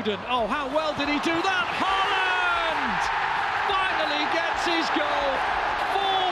Foden. 0.00 0.18
Oh, 0.28 0.46
how 0.46 0.66
well 0.74 0.94
did 0.94 1.08
he 1.08 1.18
do 1.18 1.36
that? 1.42 1.66
Holland 1.76 3.00
finally 3.68 4.24
gets 4.32 4.64
his 4.64 4.88
goal. 4.96 5.32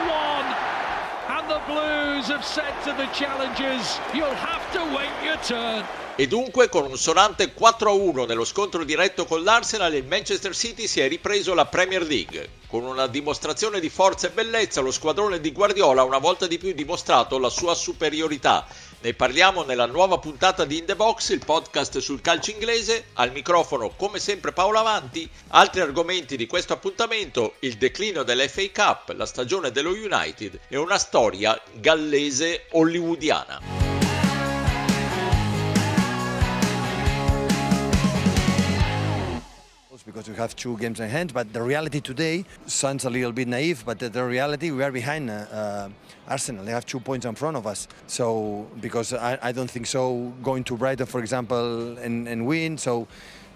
4-1. 0.09 1.37
And 1.37 1.45
the 1.49 1.61
Blues 1.67 2.27
have 2.29 2.43
said 2.43 2.73
to 2.85 2.93
the 2.93 3.05
challengers, 3.13 3.99
you'll 4.13 4.33
have 4.33 4.65
to 4.73 4.81
wait 4.95 5.11
your 5.23 5.37
turn. 5.43 5.85
E 6.15 6.27
dunque 6.27 6.67
con 6.67 6.83
un 6.83 6.97
sonante 6.97 7.53
4-1 7.53 8.27
nello 8.27 8.43
scontro 8.43 8.83
diretto 8.83 9.25
con 9.25 9.41
l'Arsenal 9.41 9.93
il 9.93 10.03
Manchester 10.03 10.53
City 10.53 10.85
si 10.85 10.99
è 10.99 11.07
ripreso 11.07 11.53
la 11.53 11.65
Premier 11.65 12.01
League. 12.01 12.49
Con 12.67 12.83
una 12.83 13.07
dimostrazione 13.07 13.79
di 13.79 13.89
forza 13.89 14.27
e 14.27 14.31
bellezza 14.31 14.81
lo 14.81 14.91
squadrone 14.91 15.39
di 15.39 15.53
Guardiola 15.53 16.01
ha 16.01 16.03
una 16.05 16.17
volta 16.17 16.45
di 16.45 16.57
più 16.57 16.73
dimostrato 16.73 17.39
la 17.39 17.49
sua 17.49 17.73
superiorità. 17.73 18.67
Ne 19.01 19.13
parliamo 19.13 19.63
nella 19.63 19.85
nuova 19.85 20.17
puntata 20.17 20.65
di 20.65 20.79
In 20.79 20.85
The 20.85 20.97
Box, 20.97 21.29
il 21.29 21.39
podcast 21.45 21.99
sul 21.99 22.19
calcio 22.19 22.51
inglese. 22.51 23.05
Al 23.13 23.31
microfono 23.31 23.91
come 23.95 24.19
sempre 24.19 24.51
Paolo 24.51 24.77
Avanti. 24.77 25.29
Altri 25.47 25.79
argomenti 25.79 26.35
di 26.35 26.45
questo 26.47 26.73
appuntamento, 26.73 27.55
il 27.59 27.77
declino 27.77 28.23
dell'FA 28.23 28.69
Cup, 28.73 29.15
la 29.15 29.25
stagione 29.25 29.71
dello 29.71 29.91
United 29.91 30.59
e 30.67 30.75
una 30.75 30.97
storia 30.97 31.57
gallese 31.75 32.65
hollywoodiana. 32.71 33.87
because 40.05 40.27
we 40.27 40.35
have 40.35 40.55
two 40.55 40.75
games 40.77 40.99
in 40.99 41.07
hand. 41.07 41.33
But 41.33 41.53
the 41.53 41.61
reality 41.61 42.01
today 42.01 42.43
sounds 42.65 43.05
a 43.05 43.09
little 43.11 43.31
bit 43.31 43.47
naive, 43.47 43.85
but 43.85 43.99
the, 43.99 44.09
the 44.09 44.25
reality 44.25 44.71
we 44.71 44.83
are 44.83 44.91
behind 44.91 45.29
uh, 45.29 45.89
Arsenal. 46.29 46.63
They 46.63 46.71
have 46.71 46.85
two 46.85 46.99
points 46.99 47.25
in 47.25 47.35
front 47.35 47.57
of 47.57 47.65
us. 47.65 47.87
So 48.07 48.67
because 48.79 49.13
I, 49.13 49.37
I 49.41 49.51
don't 49.51 49.69
think 49.69 49.87
so 49.87 50.31
going 50.41 50.63
to 50.65 50.77
Brighton, 50.77 51.07
for 51.07 51.19
example, 51.19 51.97
and, 51.97 52.27
and 52.27 52.45
win. 52.45 52.77
So 52.77 53.07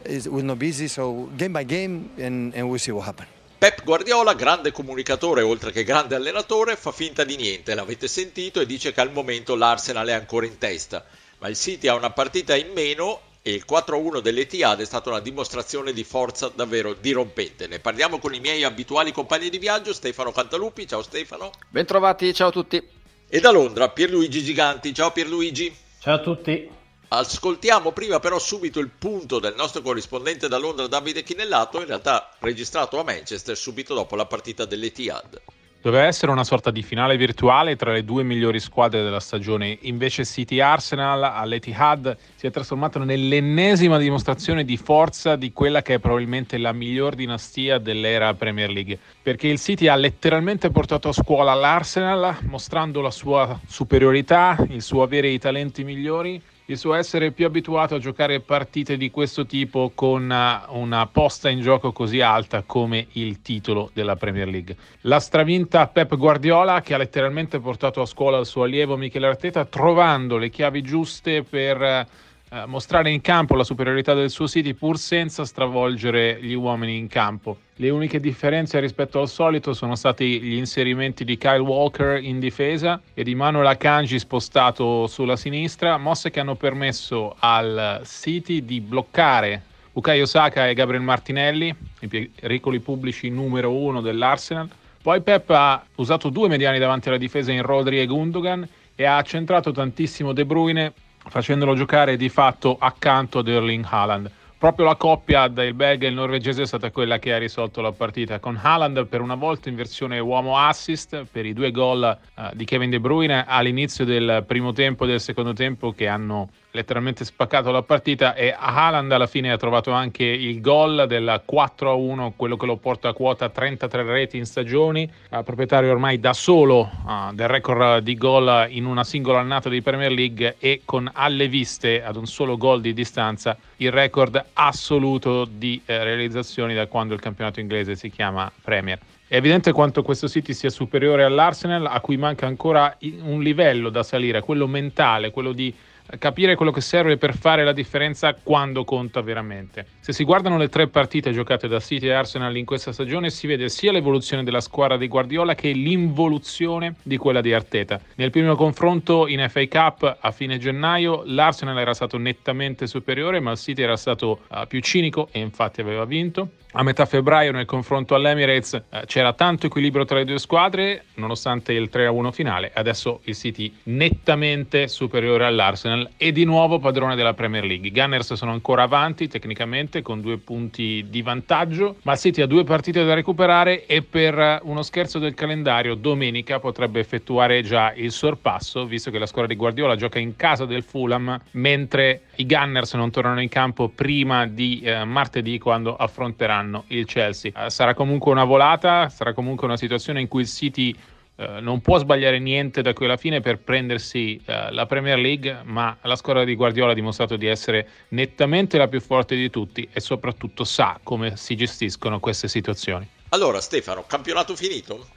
it 0.04 0.28
will 0.28 0.44
not 0.44 0.60
be 0.60 0.68
easy. 0.68 0.88
So 0.88 1.30
game 1.38 1.54
by 1.54 1.64
game, 1.64 2.10
and, 2.18 2.54
and 2.56 2.70
we'll 2.70 2.80
see 2.80 2.92
what 2.92 3.06
happens. 3.06 3.30
Pep 3.64 3.84
Guardiola, 3.86 4.36
grande 4.36 4.74
comunicatore 4.74 5.42
oltre 5.42 5.72
che 5.72 5.86
grande 5.86 6.16
allenatore, 6.16 6.76
fa 6.76 6.92
finta 6.92 7.24
di 7.24 7.38
niente, 7.38 7.74
l'avete 7.76 8.10
sentito, 8.10 8.60
e 8.60 8.66
dice 8.66 8.92
che 8.92 9.00
al 9.00 9.14
momento 9.14 9.56
l'Arsenal 9.56 10.08
è 10.08 10.12
ancora 10.12 10.46
in 10.46 10.58
testa. 10.58 11.06
Ma 11.40 11.48
il 11.48 11.56
City 11.56 11.88
ha 11.88 11.96
una 11.96 12.10
partita 12.10 12.58
in 12.58 12.74
meno 12.74 13.22
e 13.46 13.52
il 13.52 13.66
4-1 13.70 14.22
dell'Etihad 14.22 14.80
è 14.80 14.86
stata 14.86 15.10
una 15.10 15.20
dimostrazione 15.20 15.92
di 15.92 16.06
forza 16.06 16.48
davvero 16.48 16.94
dirompente. 16.94 17.68
Ne 17.68 17.80
parliamo 17.80 18.18
con 18.18 18.34
i 18.34 18.40
miei 18.40 18.64
abituali 18.64 19.12
compagni 19.12 19.50
di 19.50 19.58
viaggio, 19.58 19.94
Stefano 19.94 20.32
Cantalupi, 20.32 20.88
ciao 20.88 21.02
Stefano. 21.02 21.52
Bentrovati, 21.68 22.34
ciao 22.34 22.48
a 22.48 22.52
tutti. 22.52 22.82
E 23.28 23.40
da 23.42 23.52
Londra 23.52 23.90
Pierluigi 23.90 24.42
Giganti, 24.42 24.94
ciao 24.94 25.12
Pierluigi. 25.12 25.76
Ciao 26.00 26.16
a 26.16 26.20
tutti. 26.20 26.70
Ascoltiamo 27.10 27.92
prima 27.92 28.22
però 28.22 28.40
subito 28.40 28.80
il 28.80 28.90
punto 28.90 29.40
del 29.40 29.56
nostro 29.56 29.82
corrispondente 29.82 30.48
da 30.48 30.58
Londra 30.58 30.88
Davide 30.88 31.22
Chinellato, 31.22 31.82
in 31.82 31.88
realtà 31.88 32.34
registrato 32.40 32.98
a 32.98 33.04
Manchester 33.04 33.58
subito 33.58 33.94
dopo 33.94 34.16
la 34.16 34.26
partita 34.26 34.64
dell'Etihad. 34.64 35.42
Doveva 35.84 36.06
essere 36.06 36.32
una 36.32 36.46
sorta 36.46 36.72
di 36.72 36.82
finale 36.82 37.18
virtuale 37.18 37.76
tra 37.76 37.92
le 37.92 38.06
due 38.06 38.24
migliori 38.24 38.62
squadre 38.62 39.04
della 39.04 39.20
stagione, 39.20 39.80
invece 39.82 40.24
City 40.24 40.62
Arsenal 40.62 41.22
all'Etihad 41.22 42.16
si 42.36 42.48
è 42.48 42.52
trasformato 42.52 43.04
nell'ennesima 43.04 43.98
dimostrazione 43.98 44.64
di 44.64 44.78
forza 44.78 45.36
di 45.36 45.52
quella 45.52 45.82
che 45.82 45.96
è 45.96 46.00
probabilmente 46.00 46.58
la 46.58 46.72
miglior 46.72 47.16
dinastia 47.16 47.80
dell'era 47.80 48.34
Premier 48.34 48.70
League, 48.70 48.98
perché 49.22 49.50
il 49.50 49.60
City 49.60 49.88
ha 49.88 49.96
letteralmente 49.96 50.70
portato 50.70 51.10
a 51.10 51.12
scuola 51.12 51.54
l'Arsenal 51.54 52.38
mostrando 52.44 53.02
la 53.02 53.12
sua 53.12 53.60
superiorità, 53.68 54.56
il 54.70 54.82
suo 54.82 55.02
avere 55.02 55.28
i 55.28 55.38
talenti 55.38 55.84
migliori 55.84 56.42
il 56.68 56.78
suo 56.78 56.94
essere 56.94 57.32
più 57.32 57.46
abituato 57.46 57.96
a 57.96 58.00
giocare 58.00 58.40
partite 58.40 58.96
di 58.96 59.12
questo 59.12 59.46
tipo 59.46 59.92
con 59.94 60.32
eh, 60.32 60.62
una 60.70 61.06
posta 61.08 61.50
in 61.50 61.62
gioco 61.62 61.92
così 61.92 62.22
alta 62.22 62.64
come 62.66 63.08
il 63.14 63.42
titolo 63.42 63.90
della 63.94 64.16
Premier 64.16 64.48
League. 64.48 64.76
La 65.02 65.20
stravinta 65.20 65.88
Pep 65.88 66.16
Guardiola 66.16 66.82
che 66.82 66.94
ha 66.94 66.98
letteralmente 66.98 67.60
portato 67.60 68.02
a 68.02 68.06
scuola 68.06 68.40
il 68.40 68.46
suo 68.46 68.64
allievo 68.64 68.96
Michele 68.96 69.28
Arteta 69.28 69.66
trovando 69.66 70.38
le 70.38 70.50
chiavi 70.50 70.82
giuste 70.82 71.44
per 71.44 72.08
eh, 72.54 72.68
mostrare 72.68 73.10
in 73.10 73.20
campo 73.22 73.56
la 73.56 73.64
superiorità 73.64 74.14
del 74.14 74.30
suo 74.30 74.48
City 74.48 74.74
pur 74.74 75.00
senza 75.00 75.44
stravolgere 75.44 76.38
gli 76.40 76.54
uomini 76.54 76.98
in 76.98 77.08
campo. 77.08 77.58
Le 77.78 77.90
uniche 77.90 78.20
differenze 78.20 78.80
rispetto 78.80 79.20
al 79.20 79.28
solito 79.28 79.74
sono 79.74 79.96
stati 79.96 80.40
gli 80.40 80.54
inserimenti 80.54 81.26
di 81.26 81.36
Kyle 81.36 81.58
Walker 81.58 82.22
in 82.22 82.40
difesa 82.40 83.02
e 83.16 83.24
di 83.24 83.34
Manuel 83.34 83.66
Akanji 83.66 84.20
spostato 84.20 85.08
sulla 85.08 85.36
sinistra, 85.36 85.98
mosse 85.98 86.30
che 86.30 86.42
hanno 86.42 86.54
permesso 86.54 87.36
al 87.40 88.02
City 88.06 88.64
di 88.64 88.80
bloccare 88.82 89.64
Bukayo 89.92 90.28
Saka 90.28 90.68
e 90.68 90.76
Gabriel 90.76 91.02
Martinelli, 91.02 91.76
i 92.02 92.08
pericoli 92.08 92.80
pubblici 92.82 93.30
numero 93.30 93.74
uno 93.74 94.00
dell'Arsenal. 94.00 94.70
Poi 95.02 95.22
Pep 95.22 95.50
ha 95.50 95.84
usato 95.96 96.30
due 96.30 96.48
mediani 96.50 96.78
davanti 96.78 97.08
alla 97.08 97.18
difesa 97.18 97.52
in 97.52 97.64
Rodri 97.64 98.00
e 98.00 98.06
Gundogan 98.06 98.68
e 98.96 99.06
ha 99.06 99.20
centrato 99.24 99.72
tantissimo 99.72 100.34
De 100.34 100.46
Bruyne 100.46 100.94
facendolo 101.30 101.76
giocare 101.76 102.16
di 102.18 102.30
fatto 102.30 102.78
accanto 102.80 103.40
ad 103.40 103.48
Erling 103.48 103.86
Haaland. 103.88 104.32
Proprio 104.58 104.86
la 104.86 104.96
coppia 104.96 105.50
del 105.50 105.74
belga 105.74 106.06
e 106.06 106.10
il 106.10 106.16
norvegese 106.16 106.62
è 106.62 106.66
stata 106.66 106.90
quella 106.90 107.20
che 107.20 107.34
ha 107.34 107.38
risolto 107.38 107.82
la 107.82 107.92
partita, 107.92 108.40
con 108.40 108.58
Haaland 108.62 109.08
per 109.08 109.20
una 109.20 109.36
volta 109.36 109.68
in 109.68 109.76
versione 109.76 110.20
uomo 110.20 110.58
assist 110.58 111.26
per 111.30 111.46
i 111.46 111.52
due 111.52 111.72
gol 111.72 112.18
uh, 112.36 112.44
di 112.54 112.64
Kevin 112.64 112.90
De 112.90 113.02
Bruyne 113.02 113.44
all'inizio 113.46 114.06
del 114.06 114.46
primo 114.48 114.72
tempo 114.72 115.04
e 115.04 115.08
del 115.08 115.20
secondo 115.20 115.52
tempo 115.52 115.92
che 115.92 116.08
hanno 116.08 116.48
letteralmente 116.74 117.24
spaccato 117.24 117.72
la 117.72 117.84
partita 117.84 118.34
e 118.34 118.54
Haaland 118.58 119.12
alla 119.12 119.28
fine 119.28 119.52
ha 119.52 119.58
trovato 119.58 119.92
anche 119.92 120.24
il 120.24 120.60
gol 120.60 121.06
del 121.08 121.44
4-1, 121.48 122.32
quello 122.36 122.58
che 122.58 122.66
lo 122.66 122.78
porta 122.78 123.10
a 123.10 123.14
quota 123.14 123.50
33 123.50 124.04
reti 124.04 124.38
in 124.38 124.46
stagioni, 124.46 125.10
proprietario 125.30 125.92
ormai 125.92 126.20
da 126.20 126.34
solo 126.34 126.90
uh, 127.06 127.34
del 127.34 127.48
record 127.48 128.04
di 128.04 128.16
gol 128.16 128.68
in 128.70 128.86
una 128.86 129.04
singola 129.04 129.40
annata 129.40 129.70
di 129.70 129.82
Premier 129.84 130.12
League 130.12 130.56
e 130.58 130.82
con 130.84 131.10
alle 131.14 131.48
viste 131.48 132.04
ad 132.04 132.16
un 132.16 132.26
solo 132.26 132.58
gol 132.58 132.82
di 132.82 132.94
distanza 132.94 133.56
il 133.78 133.92
record 133.92 134.44
assoluto 134.54 135.46
di 135.46 135.80
eh, 135.86 136.04
realizzazioni 136.04 136.74
da 136.74 136.88
quando 136.88 137.14
il 137.14 137.20
campionato 137.20 137.60
inglese 137.60 137.96
si 137.96 138.10
chiama 138.10 138.52
Premier. 138.64 138.98
È 139.28 139.36
evidente 139.36 139.72
quanto 139.72 140.04
questo 140.04 140.28
City 140.28 140.54
sia 140.54 140.70
superiore 140.70 141.24
all'Arsenal, 141.24 141.86
a 141.86 142.00
cui 142.02 142.18
manca 142.18 142.46
ancora 142.46 142.96
un 143.22 143.42
livello 143.42 143.90
da 143.90 144.04
salire, 144.04 144.42
quello 144.42 144.68
mentale, 144.68 145.32
quello 145.32 145.54
di 145.54 145.74
capire 146.18 146.56
quello 146.56 146.72
che 146.72 146.82
serve 146.82 147.18
per 147.18 147.36
fare 147.36 147.64
la 147.64 147.74
differenza 147.74 148.36
quando 148.42 148.84
conta 148.84 149.22
veramente. 149.22 149.86
Se 150.00 150.14
si 150.14 150.24
guardano 150.24 150.58
le 150.58 150.70
tre 150.70 150.88
partite 150.88 151.32
giocate 151.32 151.68
da 151.68 151.80
City 151.80 152.08
e 152.08 152.14
Arsenal 152.14 152.56
in 152.56 152.66
questa 152.66 152.92
stagione 152.92 153.30
si 153.30 153.48
vede 153.48 153.70
sia 153.70 153.92
l'evoluzione 153.92 154.44
della 154.44 154.62
squadra 154.62 154.98
di 154.98 155.08
Guardiola 155.08 155.56
che 155.56 155.72
l'involuzione 155.72 156.96
di 157.04 157.18
quella 157.18 157.42
di 157.42 157.54
Arteta. 157.54 158.00
Nel 158.16 158.30
primo 158.32 158.56
confronto 158.56 159.28
in 159.28 159.46
FA 159.50 159.68
Cup 159.68 160.18
a 160.20 160.32
fine 160.32 160.58
gennaio 160.58 161.24
l'Arsenal 161.26 161.78
era 161.78 161.94
stato 161.94 162.18
nettamente 162.18 162.88
superiore 162.88 163.40
ma 163.40 163.52
il 163.52 163.58
City 163.58 163.82
era 163.82 163.98
stato 163.98 164.42
uh, 164.48 164.68
più 164.68 164.80
cinico 164.82 165.30
e 165.32 165.40
infatti 165.40 165.82
aveva 165.82 166.06
vinto. 166.06 166.50
A 166.76 166.82
metà 166.82 167.06
febbraio 167.06 167.52
nel 167.52 167.66
confronto 167.66 168.16
all'Emirates 168.16 168.74
eh, 168.74 169.04
c'era 169.06 169.34
tanto 169.34 169.68
equilibrio 169.68 170.06
tra 170.06 170.18
le 170.18 170.26
due 170.26 170.40
squadre 170.40 171.06
nonostante 171.16 171.72
il 171.72 171.88
3-1 171.92 172.32
finale, 172.32 172.72
adesso 172.74 173.22
il 173.26 173.36
City 173.36 173.72
nettamente 173.84 174.88
superiore 174.88 175.46
all'Arsenal 175.46 175.93
e 176.18 176.32
di 176.32 176.46
nuovo 176.46 176.80
padrone 176.80 177.16
della 177.16 177.34
Premier 177.34 177.64
League. 177.64 177.88
I 177.88 177.92
Gunners 177.92 178.34
sono 178.34 178.52
ancora 178.52 178.84
avanti 178.84 179.28
tecnicamente 179.28 180.02
con 180.02 180.22
due 180.22 180.38
punti 180.38 181.06
di 181.10 181.22
vantaggio, 181.22 181.98
ma 182.04 182.16
City 182.16 182.42
ha 182.42 182.48
due 182.48 182.64
partite 182.64 183.04
da 183.04 183.14
recuperare 183.14 183.86
e 183.86 184.02
per 184.02 184.60
uno 184.64 184.82
scherzo 184.82 185.20
del 185.20 185.34
calendario 185.34 185.96
domenica 185.96 186.60
potrebbe 186.60 187.00
effettuare 187.00 187.62
già 187.62 187.94
il 187.96 188.12
sorpasso 188.12 188.86
visto 188.86 189.12
che 189.12 189.20
la 189.20 189.26
squadra 189.26 189.52
di 189.52 189.58
Guardiola 189.58 189.96
gioca 189.96 190.20
in 190.20 190.36
casa 190.36 190.66
del 190.66 190.84
Fulham 190.84 191.40
mentre 191.52 192.24
i 192.36 192.46
Gunners 192.46 192.94
non 192.94 193.12
tornano 193.12 193.42
in 193.42 193.50
campo 193.50 193.90
prima 193.90 194.46
di 194.46 194.82
eh, 194.82 195.04
martedì 195.06 195.60
quando 195.60 195.96
affronteranno 195.96 196.86
il 196.88 197.06
Chelsea. 197.06 197.52
Uh, 197.56 197.70
sarà 197.70 197.94
comunque 197.94 198.32
una 198.32 198.44
volata, 198.44 199.10
sarà 199.10 199.34
comunque 199.34 199.68
una 199.68 199.78
situazione 199.78 200.22
in 200.22 200.28
cui 200.28 200.42
il 200.42 200.48
City 200.48 200.96
uh, 201.36 201.60
non 201.60 201.82
può 201.82 201.98
sbagliare 201.98 202.40
niente 202.40 202.82
da 202.82 202.94
qui 202.94 203.06
alla 203.06 203.18
fine 203.18 203.42
per 203.42 203.60
prendersi 203.60 204.40
uh, 204.46 204.72
la 204.72 204.86
Premier 204.86 205.18
League, 205.18 205.62
ma 205.64 205.98
la 206.02 206.16
squadra 206.16 206.44
di 206.44 206.56
Guardiola 206.56 206.92
ha 206.92 206.96
dimostrato 206.96 207.36
di 207.36 207.48
essere 207.48 207.88
nettamente 208.10 208.78
la 208.78 208.88
più 208.88 209.02
forte 209.02 209.36
di 209.36 209.50
tutti 209.50 209.88
e 209.92 210.00
soprattutto 210.00 210.64
sa 210.64 211.00
come 211.04 211.36
si 211.38 211.56
gestiscono 211.56 212.20
queste 212.20 212.48
situazioni. 212.48 213.08
Allora 213.30 213.62
Stefano, 213.62 214.06
campionato 214.06 214.56
finito? 214.56 215.08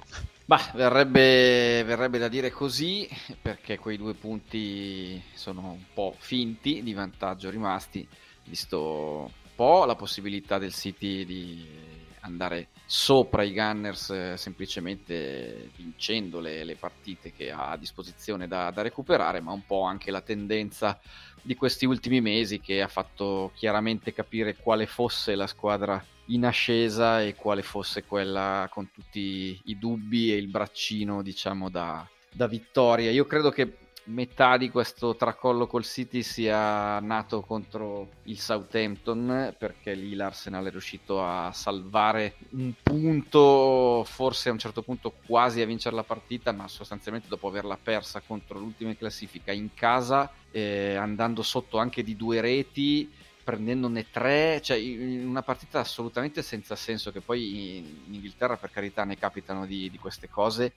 Bah, 0.45 0.71
verrebbe, 0.75 1.83
verrebbe, 1.85 2.19
da 2.19 2.29
dire 2.29 2.51
così, 2.51 3.09
perché 3.43 3.79
quei 3.79 3.97
due 3.97 4.15
punti 4.15 5.21
sono 5.35 5.73
un 5.73 5.85
po' 5.93 6.15
finti 6.19 6.83
di 6.83 6.95
vantaggio 6.95 7.51
rimasti, 7.51 8.07
visto 8.45 9.31
po' 9.57 9.87
la 9.87 9.97
possibilità 9.97 10.59
del 10.59 10.73
City 10.73 11.25
di 11.25 11.67
andare 12.27 12.69
sopra 12.85 13.43
i 13.43 13.53
Gunners 13.53 14.11
eh, 14.11 14.37
semplicemente 14.37 15.71
vincendo 15.77 16.41
le, 16.41 16.65
le, 16.65 16.77
partite 16.77 17.33
che 17.33 17.51
ha 17.51 17.71
a 17.71 17.77
disposizione 17.77 18.47
da, 18.47 18.71
da, 18.71 18.83
recuperare, 18.83 19.41
ma 19.41 19.53
un 19.53 19.65
po' 19.65 19.83
anche 19.83 20.11
la 20.11 20.21
tendenza 20.21 21.01
di 21.43 21.55
questi 21.55 21.87
ultimi 21.87 22.21
mesi 22.21 22.61
che 22.61 22.83
ha 22.83 22.89
fatto 22.89 23.53
chiaramente 23.55 24.13
capire 24.13 24.57
quale 24.57 24.87
fosse 24.87 25.35
la 25.35 25.47
squadra 25.47 26.03
in 26.27 26.45
ascesa 26.45 27.23
e 27.23 27.35
quale 27.35 27.63
fosse 27.63 28.05
quella 28.05 28.69
con 28.71 28.91
tutti 28.91 29.61
i 29.65 29.79
dubbi 29.79 30.33
e 30.33 30.37
il 30.37 30.49
braccino, 30.49 31.23
diciamo, 31.23 31.71
da, 31.71 32.07
da 32.33 32.47
vittoria. 32.47 33.11
Io 33.11 33.27
credo 33.27 33.51
che 33.51 33.86
metà 34.07 34.57
di 34.57 34.71
questo 34.71 35.17
tracollo 35.17 35.67
col 35.67 35.85
City 35.85 36.23
sia 36.23 37.01
nato 37.01 37.41
contro 37.41 38.09
il 38.25 38.39
Southampton 38.39 39.55
perché 39.59 39.95
lì 39.95 40.15
l'Arsenal 40.15 40.67
è 40.67 40.71
riuscito 40.71 41.25
a 41.25 41.51
salvare 41.53 42.35
un 42.51 42.73
punto, 42.83 44.05
forse 44.05 44.49
a 44.49 44.53
un 44.53 44.59
certo 44.59 44.83
punto 44.83 45.15
quasi 45.27 45.61
a 45.61 45.67
vincere 45.67 45.97
la 45.97 46.05
partita, 46.05 46.53
ma 46.53 46.69
sostanzialmente 46.69 47.29
dopo 47.29 47.49
averla 47.49 47.79
persa 47.81 48.21
contro 48.21 48.59
l'ultima 48.59 48.91
in 48.91 48.99
classifica 48.99 49.53
in 49.53 49.75
casa, 49.75 50.31
eh, 50.51 50.95
andando 50.95 51.43
sotto 51.43 51.79
anche 51.79 52.03
di 52.03 52.17
due 52.17 52.41
reti 52.41 53.11
prendendone 53.47 54.11
tre, 54.11 54.61
cioè 54.61 54.77
una 55.23 55.43
partita 55.43 55.79
assolutamente 55.79 56.43
senza 56.43 56.75
senso, 56.75 57.13
che 57.13 57.21
poi 57.21 57.77
in 57.77 58.15
Inghilterra 58.15 58.57
per 58.57 58.73
carità 58.73 59.05
ne 59.05 59.17
capitano 59.17 59.67
di, 59.67 59.89
di 59.89 59.99
queste 59.99 60.29
cose, 60.29 60.73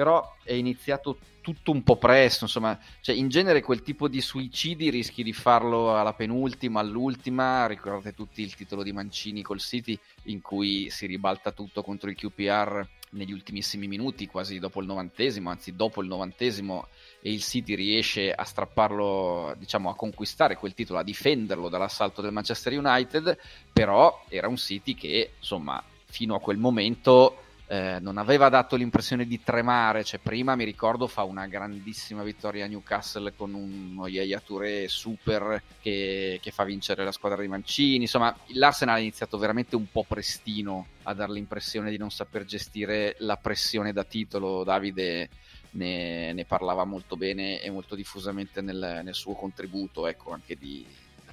però 0.00 0.34
è 0.42 0.54
iniziato 0.54 1.18
tutto 1.42 1.72
un 1.72 1.82
po' 1.82 1.96
presto, 1.96 2.44
insomma, 2.44 2.78
cioè 3.02 3.14
in 3.14 3.28
genere 3.28 3.60
quel 3.60 3.82
tipo 3.82 4.08
di 4.08 4.22
suicidi 4.22 4.88
rischi 4.88 5.22
di 5.22 5.34
farlo 5.34 5.94
alla 5.94 6.14
penultima, 6.14 6.80
all'ultima, 6.80 7.66
ricordate 7.66 8.14
tutti 8.14 8.40
il 8.40 8.54
titolo 8.54 8.82
di 8.82 8.92
Mancini 8.92 9.42
col 9.42 9.60
City 9.60 9.98
in 10.24 10.40
cui 10.40 10.88
si 10.88 11.04
ribalta 11.04 11.52
tutto 11.52 11.82
contro 11.82 12.08
il 12.08 12.16
QPR 12.16 12.88
negli 13.10 13.32
ultimissimi 13.32 13.88
minuti, 13.88 14.26
quasi 14.26 14.58
dopo 14.58 14.80
il 14.80 14.86
novantesimo, 14.86 15.50
anzi 15.50 15.76
dopo 15.76 16.00
il 16.00 16.08
novantesimo 16.08 16.86
e 17.20 17.30
il 17.30 17.42
City 17.42 17.74
riesce 17.74 18.32
a 18.32 18.44
strapparlo, 18.44 19.54
diciamo 19.58 19.90
a 19.90 19.94
conquistare 19.94 20.56
quel 20.56 20.72
titolo, 20.72 20.98
a 20.98 21.04
difenderlo 21.04 21.68
dall'assalto 21.68 22.22
del 22.22 22.32
Manchester 22.32 22.72
United, 22.72 23.36
però 23.70 24.24
era 24.30 24.48
un 24.48 24.56
City 24.56 24.94
che 24.94 25.32
insomma 25.36 25.84
fino 26.06 26.34
a 26.34 26.40
quel 26.40 26.56
momento 26.56 27.48
eh, 27.70 27.98
non 28.00 28.18
aveva 28.18 28.48
dato 28.48 28.74
l'impressione 28.74 29.24
di 29.28 29.44
tremare, 29.44 30.02
cioè 30.02 30.18
prima 30.18 30.56
mi 30.56 30.64
ricordo 30.64 31.06
fa 31.06 31.22
una 31.22 31.46
grandissima 31.46 32.24
vittoria 32.24 32.64
a 32.64 32.68
Newcastle 32.68 33.32
con 33.36 33.54
un 33.54 34.02
Yaya 34.08 34.40
Touré 34.40 34.88
super 34.88 35.62
che, 35.80 36.40
che, 36.42 36.50
fa 36.50 36.64
vincere 36.64 37.04
la 37.04 37.12
squadra 37.12 37.40
di 37.40 37.46
Mancini, 37.46 38.02
insomma 38.02 38.36
l'Arsenal 38.54 38.96
ha 38.96 38.98
iniziato 38.98 39.38
veramente 39.38 39.76
un 39.76 39.88
po' 39.88 40.02
prestino 40.02 40.86
a 41.04 41.14
dare 41.14 41.30
l'impressione 41.30 41.90
di 41.90 41.96
non 41.96 42.10
saper 42.10 42.44
gestire 42.44 43.14
la 43.18 43.36
pressione 43.36 43.92
da 43.92 44.02
titolo, 44.02 44.64
Davide 44.64 45.28
ne, 45.72 46.32
ne 46.32 46.44
parlava 46.46 46.84
molto 46.84 47.16
bene 47.16 47.62
e 47.62 47.70
molto 47.70 47.94
diffusamente 47.94 48.60
nel, 48.62 49.02
nel 49.04 49.14
suo 49.14 49.34
contributo, 49.34 50.08
ecco 50.08 50.32
anche 50.32 50.56
di 50.56 50.84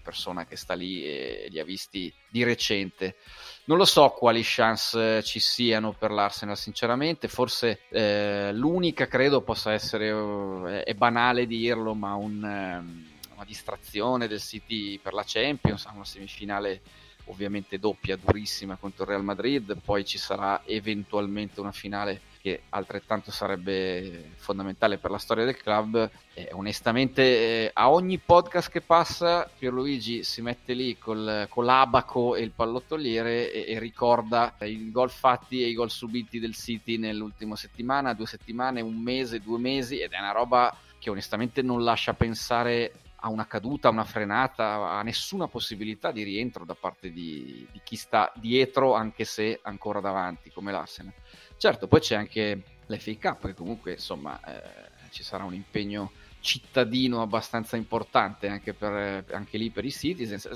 persona 0.08 0.46
che 0.46 0.56
sta 0.56 0.74
lì 0.74 1.04
e 1.04 1.48
li 1.50 1.60
ha 1.60 1.66
visti 1.66 2.14
di 2.30 2.46
recente. 2.46 3.18
Non 3.66 3.78
lo 3.78 3.84
so 3.84 4.08
quali 4.12 4.40
chance 4.42 5.22
ci 5.24 5.42
siano 5.42 5.92
per 5.92 6.12
l'Arsenal, 6.12 6.56
sinceramente. 6.56 7.28
Forse 7.28 7.82
eh, 7.90 8.54
l'unica 8.54 9.08
credo 9.08 9.42
possa 9.42 9.74
essere, 9.74 10.08
eh, 10.08 10.84
è 10.84 10.94
banale 10.94 11.46
dirlo, 11.46 11.94
ma 11.94 12.14
un, 12.14 12.42
eh, 12.42 13.34
una 13.34 13.46
distrazione 13.46 14.30
del 14.30 14.40
City 14.40 14.98
per 14.98 15.12
la 15.12 15.26
Champions, 15.26 15.84
una 15.94 16.06
semifinale 16.06 16.82
ovviamente 17.26 17.78
doppia, 17.78 18.16
durissima 18.16 18.78
contro 18.78 19.04
il 19.04 19.10
Real 19.10 19.24
Madrid. 19.26 19.76
Poi 19.84 20.06
ci 20.06 20.18
sarà 20.18 20.62
eventualmente 20.66 21.60
una 21.60 21.74
finale 21.74 22.22
che 22.48 22.62
altrettanto 22.70 23.30
sarebbe 23.30 24.32
fondamentale 24.38 24.98
per 24.98 25.12
la 25.12 25.18
storia 25.18 25.44
del 25.44 25.58
club. 25.58 26.10
Eh, 26.34 26.50
onestamente, 26.54 27.22
eh, 27.22 27.72
a 27.74 27.92
ogni 27.92 28.18
podcast 28.20 28.72
che 28.72 28.80
passa, 28.80 29.50
Pierluigi 29.58 30.24
si 30.24 30.42
mette 30.42 30.74
lì 30.74 30.98
col, 30.98 31.48
con 31.50 31.66
l'abaco 31.66 32.36
e 32.36 32.44
il 32.44 32.52
pallottoliere 32.52 33.52
e, 33.52 33.74
e 33.74 33.80
ricorda 33.80 34.56
i 34.62 34.92
gol 34.92 35.10
fatti 35.10 35.62
e 35.62 35.68
i 35.68 35.74
gol 35.74 35.92
subiti 35.92 36.40
del 36.40 36.56
City 36.56 36.98
nell'ultima 36.98 37.58
settimana, 37.58 38.14
due 38.14 38.28
settimane, 38.28 38.80
un 38.80 38.98
mese, 38.98 39.42
due 39.42 39.60
mesi, 39.60 40.00
ed 40.00 40.14
è 40.14 40.20
una 40.20 40.32
roba 40.32 40.74
che 41.00 41.10
onestamente 41.10 41.62
non 41.62 41.84
lascia 41.84 42.14
pensare 42.14 42.94
a 43.28 43.30
una 43.30 43.46
caduta, 43.46 43.90
a 43.90 43.92
una 43.92 44.04
frenata, 44.04 44.90
a 44.90 45.02
nessuna 45.04 45.48
possibilità 45.48 46.12
di 46.12 46.24
rientro 46.24 46.66
da 46.66 46.76
parte 46.76 47.12
di, 47.12 47.68
di 47.72 47.82
chi 47.84 47.96
sta 47.96 48.32
dietro, 48.36 48.94
anche 48.96 49.26
se 49.26 49.60
ancora 49.62 50.00
davanti, 50.00 50.50
come 50.50 50.72
l'Arsenal. 50.72 51.14
Certo, 51.58 51.88
poi 51.88 52.00
c'è 52.00 52.16
anche 52.16 52.64
l'FA 52.88 53.16
Cup, 53.20 53.46
che 53.48 53.54
comunque 53.54 53.94
insomma 53.94 54.40
eh, 54.46 54.90
ci 55.12 55.24
sarà 55.24 55.44
un 55.44 55.54
impegno 55.54 56.12
cittadino 56.40 57.22
abbastanza 57.22 57.76
importante 57.76 58.48
anche, 58.48 58.74
per, 58.74 59.26
anche 59.32 59.58
lì 59.58 59.70
per 59.70 59.86
i 59.86 59.92
Citizens. 59.92 60.50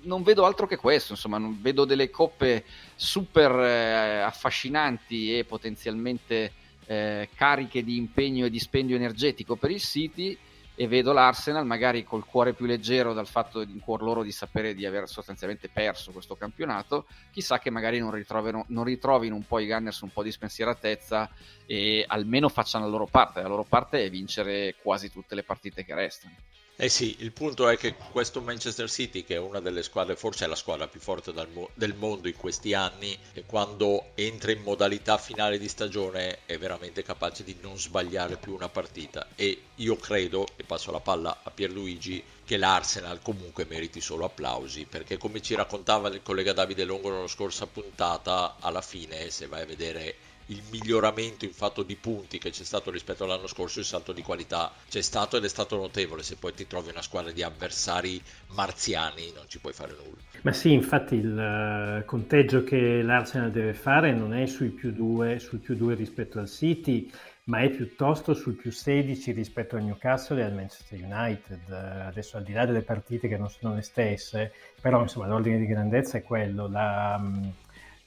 Non 0.00 0.22
vedo 0.22 0.44
altro 0.44 0.66
che 0.66 0.76
questo, 0.76 1.12
insomma, 1.12 1.38
non 1.38 1.60
vedo 1.60 1.84
delle 1.84 2.10
coppe 2.10 2.64
super 2.94 3.52
eh, 3.52 4.20
affascinanti 4.20 5.36
e 5.36 5.44
potenzialmente 5.44 6.52
eh, 6.86 7.28
cariche 7.34 7.84
di 7.84 7.96
impegno 7.96 8.46
e 8.46 8.50
dispendio 8.50 8.96
energetico 8.96 9.56
per 9.56 9.70
il 9.70 9.80
City 9.80 10.36
e 10.80 10.86
vedo 10.86 11.12
l'Arsenal 11.12 11.66
magari 11.66 12.04
col 12.04 12.24
cuore 12.24 12.52
più 12.52 12.64
leggero 12.64 13.12
dal 13.12 13.26
fatto 13.26 13.62
in 13.62 13.80
cuor 13.80 14.00
loro 14.00 14.22
di 14.22 14.30
sapere 14.30 14.74
di 14.74 14.86
aver 14.86 15.08
sostanzialmente 15.08 15.68
perso 15.68 16.12
questo 16.12 16.36
campionato, 16.36 17.06
chissà 17.32 17.58
che 17.58 17.68
magari 17.68 17.98
non, 17.98 18.22
non 18.68 18.84
ritrovino 18.84 19.34
un 19.34 19.44
po' 19.44 19.58
i 19.58 19.66
Gunners 19.66 20.02
un 20.02 20.12
po' 20.12 20.22
di 20.22 20.30
spensieratezza 20.30 21.28
e 21.66 22.04
almeno 22.06 22.48
facciano 22.48 22.84
la 22.84 22.92
loro 22.92 23.06
parte, 23.06 23.42
la 23.42 23.48
loro 23.48 23.64
parte 23.64 24.04
è 24.04 24.08
vincere 24.08 24.76
quasi 24.80 25.10
tutte 25.10 25.34
le 25.34 25.42
partite 25.42 25.84
che 25.84 25.96
restano. 25.96 26.36
Eh 26.80 26.88
sì, 26.88 27.16
il 27.18 27.32
punto 27.32 27.68
è 27.68 27.76
che 27.76 27.96
questo 28.12 28.40
Manchester 28.40 28.88
City, 28.88 29.24
che 29.24 29.34
è 29.34 29.38
una 29.38 29.58
delle 29.58 29.82
squadre, 29.82 30.14
forse 30.14 30.44
è 30.44 30.48
la 30.48 30.54
squadra 30.54 30.86
più 30.86 31.00
forte 31.00 31.32
mo- 31.52 31.70
del 31.74 31.96
mondo 31.96 32.28
in 32.28 32.36
questi 32.36 32.72
anni, 32.72 33.18
e 33.32 33.44
quando 33.44 34.10
entra 34.14 34.52
in 34.52 34.62
modalità 34.62 35.18
finale 35.18 35.58
di 35.58 35.66
stagione 35.66 36.46
è 36.46 36.56
veramente 36.56 37.02
capace 37.02 37.42
di 37.42 37.56
non 37.60 37.76
sbagliare 37.76 38.36
più 38.36 38.54
una 38.54 38.68
partita. 38.68 39.26
E 39.34 39.62
io 39.74 39.96
credo, 39.96 40.46
e 40.54 40.62
passo 40.62 40.92
la 40.92 41.00
palla 41.00 41.40
a 41.42 41.50
Pierluigi, 41.50 42.22
che 42.44 42.56
l'Arsenal 42.56 43.20
comunque 43.22 43.64
meriti 43.64 44.00
solo 44.00 44.26
applausi, 44.26 44.84
perché 44.84 45.16
come 45.16 45.42
ci 45.42 45.56
raccontava 45.56 46.06
il 46.10 46.22
collega 46.22 46.52
Davide 46.52 46.84
Longo 46.84 47.10
nella 47.10 47.26
scorsa 47.26 47.66
puntata, 47.66 48.54
alla 48.60 48.82
fine, 48.82 49.30
se 49.30 49.48
vai 49.48 49.62
a 49.62 49.66
vedere 49.66 50.14
il 50.48 50.62
miglioramento 50.70 51.44
in 51.44 51.52
fatto 51.52 51.82
di 51.82 51.96
punti 51.96 52.38
che 52.38 52.50
c'è 52.50 52.64
stato 52.64 52.90
rispetto 52.90 53.24
all'anno 53.24 53.46
scorso, 53.46 53.80
il 53.80 53.84
salto 53.84 54.12
di 54.12 54.22
qualità 54.22 54.72
c'è 54.88 55.02
stato 55.02 55.36
ed 55.36 55.44
è 55.44 55.48
stato 55.48 55.76
notevole. 55.76 56.22
Se 56.22 56.36
poi 56.36 56.54
ti 56.54 56.66
trovi 56.66 56.90
una 56.90 57.02
squadra 57.02 57.32
di 57.32 57.42
avversari 57.42 58.20
marziani 58.54 59.32
non 59.34 59.44
ci 59.46 59.58
puoi 59.58 59.72
fare 59.72 59.92
nulla. 59.92 60.16
Ma 60.42 60.52
sì, 60.52 60.72
infatti 60.72 61.16
il 61.16 61.38
eh, 61.38 62.04
conteggio 62.04 62.64
che 62.64 63.02
l'Arsenal 63.02 63.50
deve 63.50 63.74
fare 63.74 64.12
non 64.12 64.34
è 64.34 64.46
sui 64.46 64.68
più 64.68 64.92
2, 64.92 65.38
sul 65.38 65.58
più 65.58 65.74
2 65.74 65.94
rispetto 65.94 66.38
al 66.38 66.48
City, 66.48 67.10
ma 67.44 67.60
è 67.60 67.70
piuttosto 67.70 68.34
sul 68.34 68.54
più 68.54 68.70
16 68.70 69.32
rispetto 69.32 69.76
al 69.76 69.82
Newcastle 69.82 70.40
e 70.40 70.44
al 70.44 70.54
Manchester 70.54 70.98
United. 71.02 71.60
Eh, 71.68 72.00
adesso 72.06 72.36
al 72.36 72.44
di 72.44 72.52
là 72.52 72.64
delle 72.64 72.82
partite 72.82 73.28
che 73.28 73.36
non 73.36 73.50
sono 73.50 73.74
le 73.74 73.82
stesse, 73.82 74.52
però 74.80 75.02
insomma 75.02 75.26
l'ordine 75.26 75.58
di 75.58 75.66
grandezza 75.66 76.18
è 76.18 76.22
quello. 76.22 76.68
La, 76.68 77.18
mm, 77.18 77.48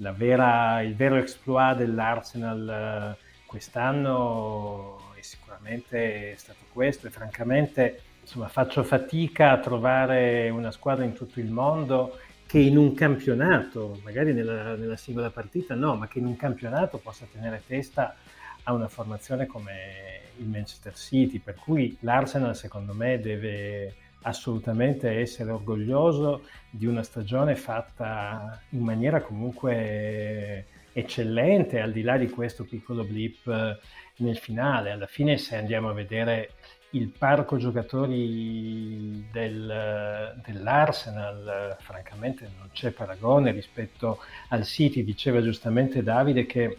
vera, 0.09 0.81
il 0.81 0.95
vero 0.95 1.17
exploit 1.17 1.77
dell'Arsenal 1.77 3.17
eh, 3.19 3.23
quest'anno 3.45 5.13
è 5.15 5.21
sicuramente 5.21 6.33
stato 6.37 6.65
questo. 6.73 7.05
E 7.05 7.11
francamente 7.11 8.01
insomma, 8.21 8.47
faccio 8.47 8.83
fatica 8.83 9.51
a 9.51 9.59
trovare 9.59 10.49
una 10.49 10.71
squadra 10.71 11.05
in 11.05 11.13
tutto 11.13 11.39
il 11.39 11.51
mondo 11.51 12.17
che 12.47 12.57
in 12.57 12.77
un 12.77 12.93
campionato, 12.93 13.99
magari 14.03 14.33
nella, 14.33 14.75
nella 14.75 14.97
singola 14.97 15.29
partita 15.29 15.75
no, 15.75 15.95
ma 15.95 16.07
che 16.07 16.19
in 16.19 16.25
un 16.25 16.35
campionato 16.35 16.97
possa 16.97 17.25
tenere 17.31 17.61
testa 17.65 18.15
a 18.63 18.73
una 18.73 18.87
formazione 18.87 19.45
come 19.45 20.21
il 20.37 20.47
Manchester 20.47 20.95
City, 20.95 21.39
per 21.39 21.55
cui 21.55 21.95
l'Arsenal 22.01 22.55
secondo 22.55 22.93
me 22.93 23.19
deve 23.19 23.95
assolutamente 24.23 25.09
essere 25.09 25.51
orgoglioso 25.51 26.43
di 26.69 26.85
una 26.85 27.03
stagione 27.03 27.55
fatta 27.55 28.59
in 28.69 28.81
maniera 28.81 29.21
comunque 29.21 30.65
eccellente, 30.93 31.79
al 31.79 31.91
di 31.91 32.01
là 32.01 32.17
di 32.17 32.29
questo 32.29 32.65
piccolo 32.65 33.03
blip 33.03 33.47
eh, 33.47 33.77
nel 34.17 34.37
finale. 34.37 34.91
Alla 34.91 35.07
fine, 35.07 35.37
se 35.37 35.55
andiamo 35.55 35.89
a 35.89 35.93
vedere 35.93 36.51
il 36.91 37.07
parco 37.07 37.55
giocatori 37.57 39.27
del, 39.31 40.35
dell'Arsenal, 40.45 41.77
francamente 41.79 42.49
non 42.57 42.69
c'è 42.73 42.91
paragone 42.91 43.51
rispetto 43.51 44.19
al 44.49 44.65
City. 44.65 45.03
Diceva 45.03 45.41
giustamente 45.41 46.03
Davide 46.03 46.45
che 46.45 46.77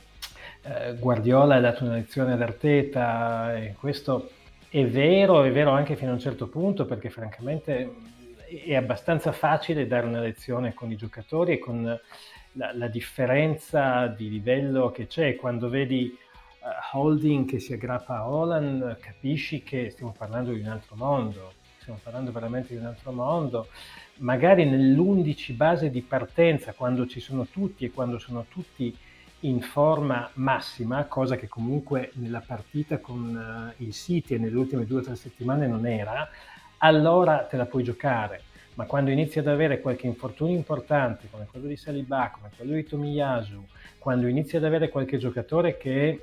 eh, 0.63 0.95
Guardiola 0.99 1.57
ha 1.57 1.61
dato 1.61 1.85
una 1.85 1.95
lezione 1.95 2.35
ad 2.35 2.43
Arteta 2.43 3.57
e 3.57 3.75
questo 3.79 4.31
è 4.73 4.87
vero, 4.87 5.43
è 5.43 5.53
vero 5.53 5.71
anche 5.73 5.97
fino 5.97 6.13
a 6.13 6.15
un 6.15 6.19
certo 6.19 6.49
punto, 6.49 6.87
perché 6.87 7.11
francamente 7.11 7.93
è 8.65 8.75
abbastanza 8.75 9.31
facile 9.31 9.87
dare 9.87 10.07
una 10.07 10.21
lezione 10.21 10.73
con 10.73 10.91
i 10.91 10.97
giocatori 10.97 11.53
e 11.53 11.59
con 11.59 12.01
la, 12.53 12.73
la 12.75 12.89
differenza 12.89 14.07
di 14.07 14.31
livello 14.31 14.91
che 14.91 15.07
c'è 15.07 15.37
quando 15.37 15.69
vedi 15.69 16.17
uh, 16.61 16.97
Holding 16.97 17.47
che 17.47 17.59
si 17.59 17.75
aggrappa 17.75 18.17
a 18.17 18.29
Holland, 18.31 18.97
capisci 18.99 19.63
che 19.63 19.91
stiamo 19.91 20.15
parlando 20.17 20.53
di 20.53 20.61
un 20.61 20.69
altro 20.69 20.97
mondo, 20.97 21.53
stiamo 21.79 22.01
parlando 22.03 22.33
veramente 22.33 22.73
di 22.73 22.81
un 22.81 22.87
altro 22.87 23.13
mondo. 23.13 23.67
Magari 24.21 24.65
nell'11 24.65 25.55
base 25.55 25.91
di 25.91 26.01
partenza, 26.01 26.73
quando 26.73 27.07
ci 27.07 27.21
sono 27.21 27.45
tutti 27.45 27.85
e 27.85 27.91
quando 27.91 28.19
sono 28.19 28.47
tutti 28.49 28.97
in 29.45 29.61
forma 29.61 30.29
massima, 30.35 31.05
cosa 31.05 31.37
che 31.37 31.49
comunque 31.49 32.11
nella 32.15 32.43
partita 32.45 32.99
con 32.99 33.73
uh, 33.77 33.83
il 33.83 33.93
City 33.93 34.35
e 34.35 34.39
nelle 34.39 34.57
ultime 34.57 34.85
due 34.85 35.01
o 35.01 35.03
tre 35.03 35.17
settimane 35.17 35.67
non 35.67 35.87
era, 35.87 36.29
allora 36.79 37.39
te 37.45 37.57
la 37.57 37.67
puoi 37.67 37.83
giocare. 37.83 38.43
Ma 38.75 38.85
quando 38.87 39.11
inizi 39.11 39.39
ad 39.39 39.49
avere 39.49 39.81
qualche 39.81 40.07
infortunio 40.07 40.57
importante, 40.57 41.29
come 41.31 41.47
quello 41.51 41.67
di 41.67 41.77
Saliba, 41.77 42.31
come 42.33 42.51
quello 42.57 42.73
di 42.75 42.85
Tomiyasu, 42.85 43.67
quando 43.99 44.27
inizi 44.27 44.57
ad 44.57 44.65
avere 44.65 44.89
qualche 44.89 45.19
giocatore 45.19 45.77
che 45.77 46.11
è 46.11 46.19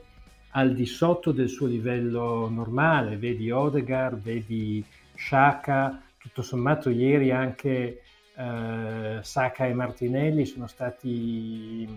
al 0.52 0.74
di 0.74 0.86
sotto 0.86 1.32
del 1.32 1.50
suo 1.50 1.68
livello 1.68 2.50
normale, 2.50 3.18
vedi 3.18 3.52
Odegaard, 3.52 4.20
vedi 4.22 4.84
Shaka, 5.16 6.02
tutto 6.18 6.42
sommato 6.42 6.90
ieri 6.90 7.32
anche 7.32 8.02
eh, 8.36 9.20
Saka 9.22 9.66
e 9.66 9.74
Martinelli 9.74 10.46
sono 10.46 10.66
stati 10.66 11.88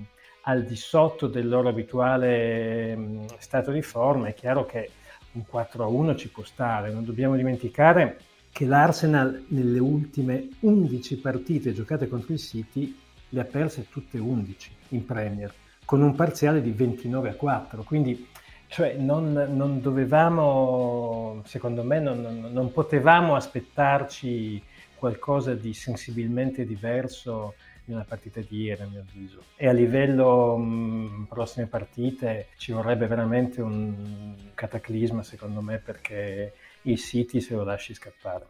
al 0.43 0.65
di 0.65 0.77
sotto 0.77 1.27
del 1.27 1.49
loro 1.49 1.69
abituale 1.69 2.97
mh, 2.97 3.27
stato 3.39 3.71
di 3.71 3.83
forma, 3.83 4.29
è 4.29 4.35
chiaro 4.35 4.65
che 4.67 4.91
un 5.33 5.45
4-1 5.51 6.17
ci 6.17 6.29
può 6.29 6.43
stare, 6.43 6.93
non 6.93 7.05
dobbiamo 7.05 7.37
dimenticare 7.37 8.19
che 8.51 8.67
l'Arsenal 8.67 9.45
nelle 9.49 9.79
ultime 9.79 10.49
11 10.61 11.17
partite 11.19 11.73
giocate 11.73 12.09
contro 12.09 12.35
il 12.35 12.39
City 12.39 12.95
le 13.31 13.41
ha 13.41 13.45
perse 13.45 13.87
tutte 13.89 14.19
11 14.19 14.71
in 14.91 15.07
Premier, 15.07 15.53
con 15.87 16.03
un 16.03 16.15
parziale 16.15 16.61
di 16.61 16.71
29 16.71 17.31
a 17.31 17.35
4, 17.35 17.83
quindi 17.83 18.29
cioè 18.73 18.95
non, 18.95 19.33
non 19.33 19.81
dovevamo, 19.83 21.43
secondo 21.45 21.83
me, 21.83 22.01
non, 22.01 22.49
non, 22.53 22.73
potevamo 22.73 23.35
aspettarci 23.35 24.63
qualcosa 24.95 25.55
di 25.55 25.75
sensibilmente 25.75 26.65
diverso 26.65 27.55
nella 27.87 28.05
partita 28.05 28.41
di 28.41 28.63
ieri, 28.63 28.83
a 28.83 28.87
mio 28.87 29.01
avviso. 29.01 29.43
E 29.57 29.69
a 29.69 29.73
livello 29.73 30.57
mh, 30.57 31.27
prossime 31.29 31.67
partite 31.67 32.49
ci 32.57 32.73
vorrebbe 32.73 33.07
veramente 33.07 33.61
un 33.61 34.35
cataclisma, 34.55 35.23
secondo 35.23 35.61
me, 35.61 35.79
perché 35.79 36.55
il 36.83 36.99
City 36.99 37.41
se 37.41 37.55
lo 37.55 37.65
lasci 37.65 37.95
scappare. 37.95 38.47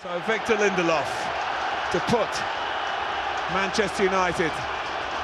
So 0.00 0.08
Victor 0.26 0.58
Lindelof 0.58 1.90
to 1.92 1.98
put 2.06 2.28
Manchester 3.52 4.04
United 4.04 4.52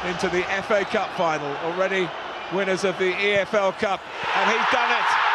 into 0.09 0.29
the 0.29 0.43
FA 0.63 0.85
Cup 0.85 1.11
final, 1.17 1.55
already 1.65 2.09
winners 2.53 2.85
of 2.85 2.97
the 2.99 3.13
EFL 3.13 3.73
Cup, 3.79 4.01
and 4.37 4.51
he's 4.51 4.71
done 4.71 4.91
it. 4.91 5.32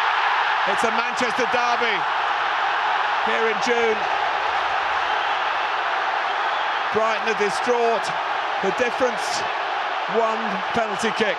It's 0.69 0.83
a 0.83 0.91
Manchester 0.91 1.47
derby 1.53 1.95
here 3.23 3.47
in 3.47 3.55
June. 3.63 3.97
Brighton 6.91 7.33
are 7.33 7.39
distraught. 7.39 8.03
The 8.61 8.73
difference 8.77 9.41
one 10.15 10.43
penalty 10.73 11.11
kick. 11.13 11.37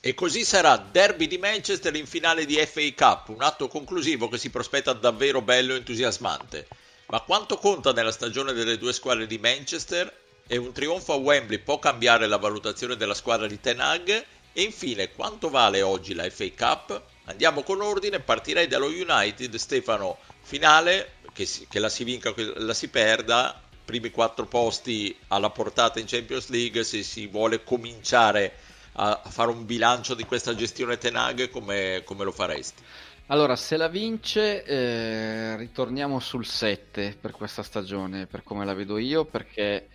E 0.00 0.12
così 0.12 0.44
sarà 0.44 0.76
Derby 0.76 1.26
di 1.26 1.38
Manchester 1.38 1.96
in 1.96 2.06
finale 2.06 2.44
di 2.44 2.56
FA 2.66 2.92
Cup, 2.94 3.28
un 3.30 3.42
atto 3.42 3.66
conclusivo 3.66 4.28
che 4.28 4.36
si 4.36 4.50
prospetta 4.50 4.92
davvero 4.92 5.40
bello 5.40 5.72
e 5.72 5.78
entusiasmante. 5.78 6.68
Ma 7.06 7.20
quanto 7.20 7.56
conta 7.56 7.92
nella 7.92 8.12
stagione 8.12 8.52
delle 8.52 8.76
due 8.76 8.92
squadre 8.92 9.26
di 9.26 9.38
Manchester? 9.38 10.14
E 10.46 10.58
un 10.58 10.72
trionfo 10.72 11.14
a 11.14 11.16
Wembley 11.16 11.60
può 11.60 11.78
cambiare 11.78 12.26
la 12.26 12.36
valutazione 12.36 12.96
della 12.96 13.14
squadra 13.14 13.46
di 13.46 13.58
Ten 13.58 13.80
Hag? 13.80 14.24
E 14.52 14.62
infine, 14.62 15.12
quanto 15.12 15.48
vale 15.48 15.80
oggi 15.80 16.12
la 16.12 16.28
FA 16.28 16.50
Cup? 16.54 17.02
Andiamo 17.28 17.62
con 17.62 17.80
ordine, 17.80 18.20
partirei 18.20 18.66
dallo 18.68 18.86
United, 18.86 19.54
Stefano, 19.56 20.18
finale, 20.42 21.14
che, 21.32 21.44
si, 21.44 21.66
che 21.68 21.78
la 21.78 21.88
si 21.88 22.04
vinca, 22.04 22.32
che 22.32 22.52
la 22.56 22.74
si 22.74 22.88
perda, 22.88 23.60
primi 23.84 24.10
quattro 24.10 24.46
posti 24.46 25.16
alla 25.28 25.50
portata 25.50 25.98
in 26.00 26.06
Champions 26.06 26.48
League 26.48 26.84
se 26.84 27.02
si 27.02 27.26
vuole 27.26 27.62
cominciare 27.64 28.52
a, 28.92 29.22
fare 29.26 29.50
un 29.50 29.64
bilancio 29.66 30.14
di 30.14 30.24
questa 30.24 30.54
gestione 30.54 30.98
Tenag 30.98 31.50
come, 31.50 32.02
come 32.04 32.24
lo 32.24 32.32
faresti? 32.32 32.82
Allora, 33.26 33.56
se 33.56 33.76
la 33.76 33.88
vince, 33.88 34.62
eh, 34.64 35.56
ritorniamo 35.56 36.20
sul 36.20 36.46
7 36.46 37.16
per 37.20 37.32
questa 37.32 37.64
stagione, 37.64 38.26
per 38.26 38.44
come 38.44 38.64
la 38.64 38.72
vedo 38.72 38.98
io, 38.98 39.24
perché 39.24 39.88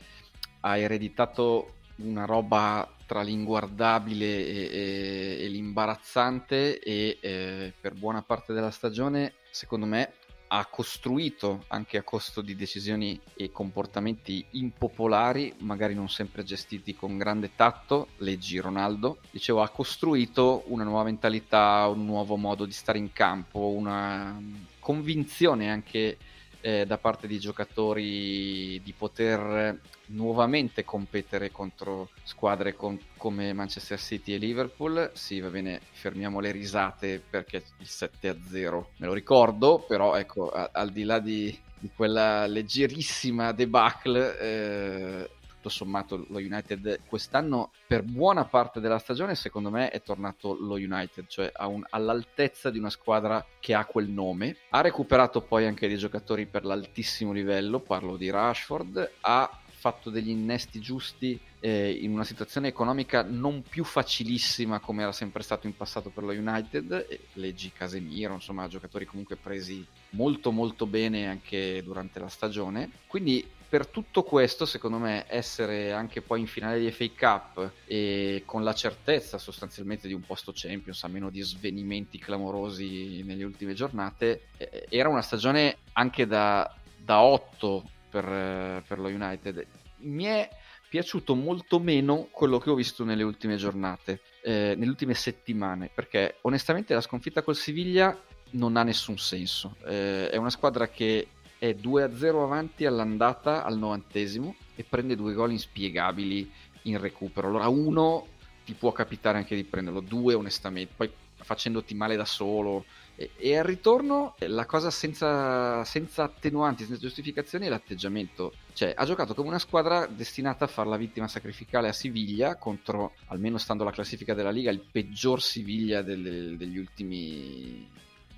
ha 0.60 0.78
ereditato 0.78 1.76
una 1.98 2.26
roba 2.26 2.98
tra 3.12 3.24
l'inguardabile 3.24 4.26
e, 4.26 4.70
e, 4.72 5.38
e 5.44 5.48
l'imbarazzante 5.50 6.80
e 6.80 7.18
eh, 7.20 7.74
per 7.78 7.94
buona 7.94 8.22
parte 8.22 8.54
della 8.54 8.72
stagione, 8.72 9.34
secondo 9.50 9.86
me, 9.86 10.14
ha 10.48 10.66
costruito 10.68 11.66
anche 11.68 11.98
a 11.98 12.04
costo 12.04 12.40
di 12.40 12.56
decisioni 12.56 13.20
e 13.36 13.52
comportamenti 13.52 14.46
impopolari, 14.52 15.56
magari 15.58 15.94
non 15.94 16.08
sempre 16.08 16.44
gestiti 16.44 16.96
con 16.96 17.18
grande 17.18 17.52
tatto, 17.54 18.12
leggi 18.20 18.60
Ronaldo, 18.60 19.18
dicevo 19.30 19.62
ha 19.62 19.68
costruito 19.68 20.64
una 20.68 20.86
nuova 20.86 21.04
mentalità, 21.04 21.88
un 21.94 22.06
nuovo 22.06 22.38
modo 22.38 22.64
di 22.64 22.72
stare 22.72 22.98
in 22.98 23.12
campo, 23.12 23.72
una 23.72 24.42
convinzione 24.80 25.70
anche 25.70 26.18
eh, 26.62 26.86
da 26.86 26.98
parte 26.98 27.28
di 27.28 27.40
giocatori 27.40 28.82
di 28.82 28.94
poter 28.98 29.80
nuovamente 30.08 30.84
competere 30.84 31.52
contro 31.52 32.10
squadre 32.24 32.76
con, 32.76 33.00
come 33.18 33.54
Manchester 33.54 34.00
City 34.00 34.34
e 34.34 34.38
Liverpool. 34.38 35.12
Sì, 35.14 35.40
va 35.40 35.50
bene, 35.50 35.82
fermiamo 35.92 36.40
le 36.40 36.52
risate 36.52 37.22
perché 37.28 37.64
il 37.78 37.88
7-0 37.88 38.84
me 38.98 39.08
lo 39.08 39.14
ricordo, 39.14 39.84
però 39.88 40.16
ecco, 40.16 40.50
a, 40.50 40.70
al 40.72 40.92
di 40.92 41.04
là 41.04 41.20
di, 41.20 41.58
di 41.78 41.90
quella 41.96 42.46
leggerissima 42.46 43.52
debacle, 43.52 44.40
eh, 44.40 45.30
tutto 45.62 45.70
sommato 45.70 46.26
lo 46.30 46.40
United 46.40 47.02
quest'anno 47.06 47.70
per 47.86 48.02
buona 48.02 48.46
parte 48.46 48.80
della 48.80 48.98
stagione 48.98 49.36
secondo 49.36 49.70
me 49.70 49.90
è 49.90 50.02
tornato 50.02 50.58
lo 50.60 50.74
United, 50.74 51.28
cioè 51.28 51.52
un, 51.60 51.86
all'altezza 51.92 52.72
di 52.72 52.80
una 52.80 52.90
squadra 52.90 53.46
che 53.60 53.76
ha 53.76 53.86
quel 53.86 54.10
nome. 54.10 54.58
Ha 54.70 54.82
recuperato 54.82 55.42
poi 55.42 55.68
anche 55.68 55.88
dei 55.88 55.98
giocatori 55.98 56.48
per 56.48 56.66
l'altissimo 56.66 57.32
livello, 57.32 57.80
parlo 57.80 58.18
di 58.18 58.32
Rashford, 58.32 59.12
ha 59.22 59.60
fatto 59.70 60.10
degli 60.10 60.30
innesti 60.30 60.80
giusti 60.80 61.40
eh, 61.60 61.92
in 61.92 62.12
una 62.12 62.24
situazione 62.24 62.68
economica 62.68 63.24
non 63.24 63.64
più 63.68 63.84
facilissima 63.84 64.80
come 64.80 65.02
era 65.02 65.12
sempre 65.12 65.42
stato 65.42 65.66
in 65.66 65.76
passato 65.76 66.10
per 66.10 66.24
lo 66.24 66.32
United, 66.32 67.20
leggi 67.34 67.72
Casemiro, 67.72 68.34
insomma 68.34 68.68
giocatori 68.68 69.06
comunque 69.06 69.38
presi 69.38 69.86
molto 70.12 70.52
molto 70.52 70.86
bene 70.86 71.28
anche 71.28 71.82
durante 71.84 72.20
la 72.20 72.30
stagione. 72.30 72.92
Quindi 73.08 73.44
per 73.72 73.88
tutto 73.88 74.24
questo, 74.24 74.66
secondo 74.66 74.98
me, 74.98 75.24
essere 75.30 75.94
anche 75.94 76.22
poi 76.22 76.42
in 76.42 76.48
finale 76.48 76.78
di 76.78 76.92
FA 76.92 77.08
Cup 77.18 77.72
e 77.86 78.44
con 78.46 78.66
la 78.66 78.74
certezza 78.74 79.38
sostanzialmente 79.38 80.10
di 80.10 80.14
un 80.14 80.20
posto 80.20 80.52
Champions, 80.54 81.02
a 81.06 81.08
meno 81.08 81.30
di 81.30 81.40
svenimenti 81.40 82.18
clamorosi 82.18 83.24
nelle 83.24 83.46
ultime 83.46 83.74
giornate, 83.74 84.48
era 84.90 85.08
una 85.08 85.22
stagione 85.22 85.78
anche 85.94 86.28
da, 86.28 86.70
da 86.98 87.22
8 87.22 87.90
per, 88.10 88.84
per 88.86 89.00
lo 89.00 89.08
United. 89.08 89.66
Mi 90.00 90.26
è 90.26 90.50
piaciuto 90.90 91.34
molto 91.34 91.80
meno 91.80 92.28
quello 92.30 92.58
che 92.58 92.72
ho 92.72 92.76
visto 92.76 93.06
nelle 93.06 93.24
ultime 93.24 93.56
giornate, 93.56 94.20
eh, 94.42 94.74
nelle 94.76 94.90
ultime 94.90 95.14
settimane, 95.14 95.90
perché 95.96 96.40
onestamente 96.42 96.94
la 96.94 97.00
sconfitta 97.00 97.42
col 97.42 97.56
Siviglia 97.56 98.22
non 98.50 98.76
ha 98.76 98.84
nessun 98.84 99.18
senso. 99.18 99.78
Eh, 99.86 100.30
è 100.30 100.36
una 100.36 100.50
squadra 100.50 100.90
che 100.90 101.26
è 101.62 101.76
2-0 101.80 102.42
avanti 102.42 102.88
all'andata 102.88 103.64
al 103.64 103.78
novantesimo 103.78 104.56
e 104.74 104.84
prende 104.84 105.16
due 105.16 105.34
gol 105.34 105.52
inspiegabili 105.52 106.52
in 106.84 107.00
recupero. 107.00 107.50
Allora 107.50 107.68
uno 107.68 108.26
ti 108.66 108.74
può 108.74 108.92
capitare 108.92 109.38
anche 109.38 109.56
di 109.56 109.64
prenderlo, 109.64 110.00
due 110.00 110.34
onestamente, 110.34 110.94
poi 110.98 111.12
facendoti 111.36 111.94
male 111.94 112.16
da 112.16 112.26
solo, 112.26 112.86
e, 113.16 113.56
al 113.56 113.64
ritorno 113.64 114.34
la 114.40 114.66
cosa 114.66 114.90
senza, 114.90 115.84
senza 115.84 116.24
attenuanti, 116.24 116.86
senza 116.86 117.00
giustificazioni 117.00 117.68
è 117.68 117.70
l'atteggiamento. 117.70 118.54
Cioè, 118.74 118.96
ha 118.98 119.06
giocato 119.06 119.36
come 119.36 119.50
una 119.50 119.60
squadra 119.60 120.08
destinata 120.08 120.66
a 120.66 120.68
fare 120.68 120.90
la 120.90 120.98
vittima 120.98 121.28
sacrificale 121.28 121.90
a 121.90 121.94
Siviglia 121.94 122.56
contro, 122.56 123.14
almeno 123.28 123.60
stando 123.60 123.84
alla 123.84 123.92
classifica 123.92 124.34
della 124.34 124.50
Liga, 124.50 124.72
il 124.72 124.84
peggior 124.92 125.40
Siviglia 125.40 126.02
del, 126.02 126.58
degli 126.58 126.80
ultimi 126.80 127.88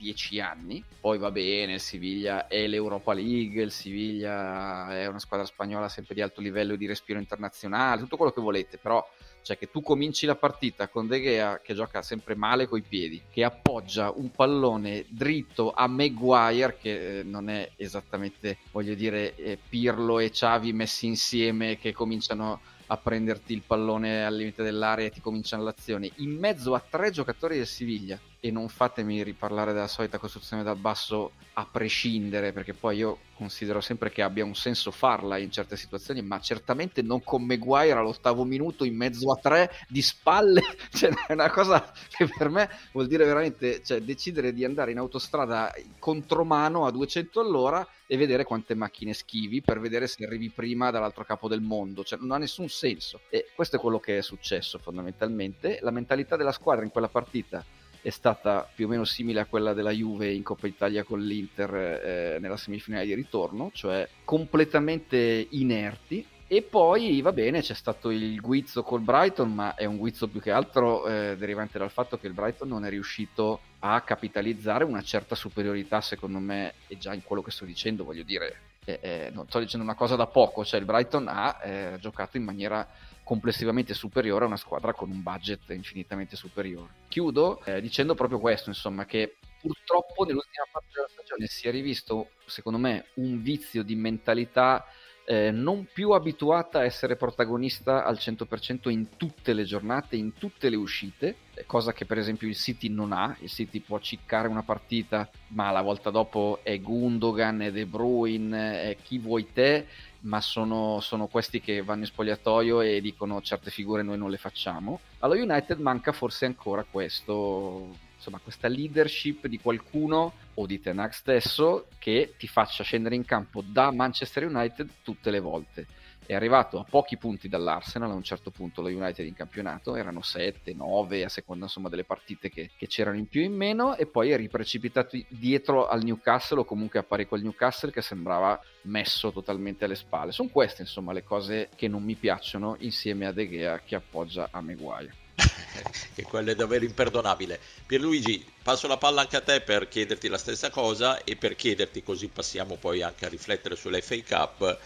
dieci 0.04 0.40
anni. 0.42 0.84
Poi 1.00 1.18
va 1.18 1.32
bene, 1.32 1.76
il 1.76 1.80
Siviglia 1.80 2.48
è 2.48 2.68
l'Europa 2.68 3.14
League, 3.14 3.64
il 3.64 3.72
Siviglia 3.72 4.94
è 4.96 5.08
una 5.08 5.20
squadra 5.20 5.46
spagnola 5.46 5.88
sempre 5.88 6.14
di 6.14 6.22
alto 6.22 6.42
livello 6.42 6.76
di 6.76 6.86
respiro 6.86 7.20
internazionale, 7.20 8.02
tutto 8.02 8.18
quello 8.18 8.34
che 8.34 8.42
volete, 8.42 8.78
però 8.78 9.06
cioè 9.42 9.58
che 9.58 9.70
tu 9.70 9.82
cominci 9.82 10.26
la 10.26 10.36
partita 10.36 10.88
con 10.88 11.08
De 11.08 11.22
Gea 11.22 11.60
che 11.60 11.74
gioca 11.74 12.02
sempre 12.02 12.36
male 12.36 12.68
coi 12.68 12.82
piedi, 12.82 13.22
che 13.30 13.44
appoggia 13.44 14.12
un 14.12 14.32
pallone 14.32 15.06
dritto 15.10 15.72
a 15.74 15.88
Maguire 15.88 16.78
che 16.80 17.20
eh, 17.20 17.24
non 17.24 17.50
è 17.50 17.72
esattamente, 17.76 18.58
voglio 18.72 18.94
dire, 18.94 19.36
eh, 19.36 19.58
Pirlo 19.70 20.20
e 20.20 20.30
Xavi 20.30 20.72
messi 20.74 21.08
insieme 21.08 21.78
che 21.78 21.92
cominciano 21.92 22.62
a 22.88 22.98
prenderti 22.98 23.54
il 23.54 23.64
pallone 23.66 24.26
al 24.26 24.36
limite 24.36 24.64
dell'area 24.64 25.08
e 25.08 25.12
ti 25.12 25.22
cominciano 25.22 25.64
l'azione 25.64 26.12
in 26.18 26.38
mezzo 26.38 26.74
a 26.74 26.84
tre 26.88 27.12
giocatori 27.12 27.58
del 27.58 27.68
Siviglia 27.68 28.20
e 28.46 28.52
non 28.52 28.68
fatemi 28.68 29.24
riparlare 29.24 29.72
della 29.72 29.88
solita 29.88 30.18
costruzione 30.18 30.64
dal 30.64 30.76
basso 30.76 31.32
a 31.54 31.66
prescindere 31.66 32.52
perché 32.52 32.74
poi 32.74 32.98
io 32.98 33.20
considero 33.38 33.80
sempre 33.80 34.12
che 34.12 34.22
abbia 34.22 34.44
un 34.44 34.54
senso 34.54 34.92
farla 34.92 35.38
in 35.38 35.50
certe 35.50 35.78
situazioni 35.78 36.22
ma 36.22 36.42
certamente 36.42 37.02
non 37.02 37.24
con 37.24 37.46
Maguire 37.46 37.94
all'ottavo 37.94 38.44
minuto 38.44 38.84
in 38.84 38.98
mezzo 38.98 39.32
a 39.32 39.40
tre 39.42 39.72
di 39.88 40.02
spalle. 40.02 40.62
Cioè 40.92 41.14
è 41.28 41.32
una 41.32 41.50
cosa 41.50 41.90
che 42.10 42.28
per 42.28 42.50
me 42.50 42.70
vuol 42.92 43.08
dire 43.08 43.24
veramente 43.24 43.82
cioè, 43.82 44.02
decidere 44.02 44.52
di 44.52 44.66
andare 44.66 44.92
in 44.92 44.98
autostrada 44.98 45.74
contromano 45.98 46.86
a 46.86 46.92
200 46.92 47.40
all'ora 47.40 47.88
e 48.06 48.18
vedere 48.18 48.44
quante 48.44 48.76
macchine 48.76 49.14
schivi 49.14 49.62
per 49.62 49.80
vedere 49.80 50.06
se 50.06 50.26
arrivi 50.26 50.50
prima 50.50 50.92
dall'altro 50.92 51.24
capo 51.24 51.48
del 51.48 51.62
mondo. 51.62 52.04
Cioè 52.04 52.20
non 52.20 52.32
ha 52.32 52.38
nessun 52.38 52.68
senso. 52.68 53.22
E 53.30 53.52
questo 53.56 53.78
è 53.78 53.80
quello 53.80 54.02
che 54.02 54.18
è 54.18 54.22
successo 54.22 54.80
fondamentalmente. 54.80 55.80
La 55.82 55.92
mentalità 55.92 56.36
della 56.36 56.52
squadra 56.52 56.84
in 56.84 56.92
quella 56.92 57.08
partita 57.08 57.64
è 58.04 58.10
stata 58.10 58.70
più 58.76 58.86
o 58.86 58.90
meno 58.90 59.06
simile 59.06 59.40
a 59.40 59.46
quella 59.46 59.74
della 59.74 59.92
Juve 59.92 60.30
in 60.30 60.44
Coppa 60.44 60.68
Italia 60.68 61.06
con 61.06 61.22
l'Inter 61.22 61.74
eh, 61.74 62.38
nella 62.40 62.58
semifinale 62.58 63.06
di 63.06 63.16
ritorno, 63.16 63.72
cioè 63.74 64.08
completamente 64.26 65.48
inerti. 65.52 66.28
E 66.46 66.62
poi 66.62 67.22
va 67.22 67.32
bene, 67.32 67.62
c'è 67.62 67.74
stato 67.74 68.12
il 68.12 68.40
guizzo 68.42 68.84
col 68.84 69.00
Brighton, 69.00 69.54
ma 69.54 69.74
è 69.74 69.86
un 69.86 69.96
guizzo 69.96 70.28
più 70.28 70.42
che 70.42 70.52
altro 70.52 71.08
eh, 71.08 71.38
derivante 71.38 71.80
dal 71.80 71.90
fatto 71.90 72.20
che 72.20 72.28
il 72.28 72.34
Brighton 72.34 72.68
non 72.68 72.86
è 72.86 72.90
riuscito 72.90 73.62
a 73.80 74.02
capitalizzare 74.02 74.84
una 74.84 75.02
certa 75.02 75.34
superiorità, 75.34 76.02
secondo 76.02 76.40
me, 76.40 76.74
e 76.88 76.98
già 76.98 77.14
in 77.14 77.24
quello 77.24 77.42
che 77.42 77.52
sto 77.52 77.64
dicendo, 77.64 78.04
voglio 78.04 78.24
dire, 78.24 78.58
eh, 78.84 79.00
eh, 79.02 79.30
non 79.34 79.48
sto 79.48 79.60
dicendo 79.60 79.86
una 79.86 79.96
cosa 79.96 80.18
da 80.18 80.28
poco, 80.28 80.66
cioè 80.66 80.80
il 80.82 80.86
Brighton 80.86 81.28
ha 81.30 81.60
eh, 81.64 81.98
giocato 82.00 82.36
in 82.36 82.44
maniera 82.44 82.86
complessivamente 83.24 83.94
superiore 83.94 84.44
a 84.44 84.48
una 84.48 84.58
squadra 84.58 84.94
con 84.94 85.10
un 85.10 85.22
budget 85.22 85.70
infinitamente 85.70 86.36
superiore. 86.36 86.89
Chiudo 87.08 87.63
eh, 87.63 87.82
dicendo 87.82 88.15
proprio 88.15 88.39
questo, 88.39 88.70
insomma, 88.70 89.06
che 89.06 89.38
purtroppo 89.62 90.25
nell'ultima 90.25 90.65
parte 90.72 90.89
della 90.94 91.08
stagione 91.08 91.48
si 91.48 91.68
è 91.68 91.72
rivisto, 91.72 92.32
secondo 92.46 92.77
me, 92.77 93.06
un 93.15 93.42
vizio 93.42 93.84
di 93.84 93.96
mentalità 93.96 94.86
eh, 95.25 95.51
non 95.51 95.88
più 95.92 96.12
abituata 96.12 96.80
a 96.80 96.84
essere 96.84 97.15
protagonista 97.15 98.03
al 98.03 98.18
100% 98.20 98.89
in 98.89 99.15
tutte 99.15 99.53
le 99.53 99.63
giornate, 99.63 100.18
in 100.18 100.34
tutte 100.34 100.70
le 100.70 100.75
uscite, 100.75 101.36
cosa 101.65 101.94
che 101.94 102.06
per 102.06 102.18
esempio 102.18 102.48
il 102.48 102.58
City 102.58 102.89
non 102.89 103.13
ha, 103.13 103.36
il 103.39 103.50
City 103.50 103.80
può 103.80 104.00
ciccare 104.00 104.50
una 104.50 104.63
partita, 104.63 105.30
ma 105.50 105.72
la 105.72 105.82
volta 105.82 106.10
dopo 106.10 106.60
è 106.63 106.77
Gundogan, 106.80 107.62
è 107.62 107.72
De 107.72 107.86
Bruyne, 107.86 108.82
è 108.82 108.98
chi 109.01 109.18
vuoi 109.18 109.51
te, 109.53 109.88
ma 110.24 110.42
sono, 110.42 111.00
sono, 111.00 111.27
questi 111.27 111.60
che 111.60 111.82
vanno 111.82 112.01
in 112.01 112.08
spogliatoio 112.08 112.82
e 112.82 113.01
dicono 113.01 113.42
certe 113.42 113.72
figure 113.72 114.03
noi 114.03 114.18
non 114.18 114.30
le 114.30 114.38
facciamo. 114.38 115.00
Allo 115.20 115.36
United 115.36 115.80
manca 115.80 116.12
forse 116.12 116.46
ancora 116.46 116.86
questo, 116.89 117.96
insomma, 118.15 118.39
questa 118.39 118.68
leadership 118.68 119.48
di 119.48 119.60
qualcuno 119.60 120.34
o 120.53 120.65
di 120.65 120.80
Tenag 120.80 121.12
stesso 121.12 121.88
che 121.98 122.36
ti 122.38 122.48
faccia 122.48 122.84
scendere 122.84 123.15
in 123.15 123.25
campo 123.25 123.63
da 123.65 123.92
Manchester 123.92 124.46
United 124.46 124.89
tutte 125.03 125.32
le 125.32 125.39
volte 125.39 125.88
è 126.25 126.34
arrivato 126.34 126.80
a 126.80 126.86
pochi 126.88 127.18
punti 127.18 127.48
dall'Arsenal 127.50 128.12
a 128.12 128.13
un 128.13 128.24
certo 128.24 128.51
punto 128.51 128.82
lo 128.82 128.89
United 128.89 129.25
in 129.25 129.34
campionato, 129.34 129.96
erano 129.96 130.22
7, 130.22 130.74
9 130.74 131.24
a 131.24 131.30
seconda 131.30 131.65
insomma 131.65 131.89
delle 131.89 132.03
partite 132.03 132.50
che, 132.50 132.72
che 132.75 132.88
c'erano 132.88 133.18
in 133.18 133.27
più 133.27 133.42
e 133.42 133.46
in 133.46 133.56
meno 133.56 133.96
e 133.96 134.06
poi 134.06 134.32
è 134.32 134.38
riprecipitato 134.38 135.18
dietro 135.27 135.88
al 135.88 136.03
Newcastle 136.03 136.60
o 136.60 136.65
comunque 136.65 137.00
a 137.00 137.03
pari 137.03 137.27
col 137.27 137.42
Newcastle 137.42 137.92
che 137.92 138.01
sembrava 138.01 138.60
messo 138.84 139.32
totalmente 139.32 139.86
alle 139.86 139.96
spalle. 139.96 140.32
Sono 140.32 140.50
queste 140.50 140.82
insomma 140.82 141.13
le 141.13 141.24
cose 141.24 141.70
che 141.75 141.88
non 141.88 142.03
mi 142.03 142.15
piacciono 142.15 142.75
insieme 142.80 143.25
a 143.25 143.32
De 143.32 143.50
Gea 143.50 143.80
che 143.80 143.96
appoggia 143.96 144.50
a 144.51 144.62
Maguire. 144.62 145.22
che 146.13 146.24
quello 146.24 146.51
è 146.51 146.56
davvero 146.56 146.86
imperdonabile. 146.86 147.60
Pierluigi, 147.86 148.46
passo 148.62 148.88
la 148.88 148.98
palla 148.98 149.22
anche 149.22 149.38
a 149.38 149.42
te 149.42 149.62
per 149.62 149.88
chiederti 149.88 150.27
la 150.27 150.38
stessa 150.38 150.70
cosa 150.70 151.24
e 151.24 151.36
per 151.36 151.56
chiederti, 151.56 152.04
così 152.04 152.28
passiamo 152.28 152.76
poi 152.76 153.02
anche 153.02 153.26
a 153.26 153.30
riflettere 153.30 153.76
sulla 153.76 154.00
FA 154.02 154.17
Cup, 154.24 154.80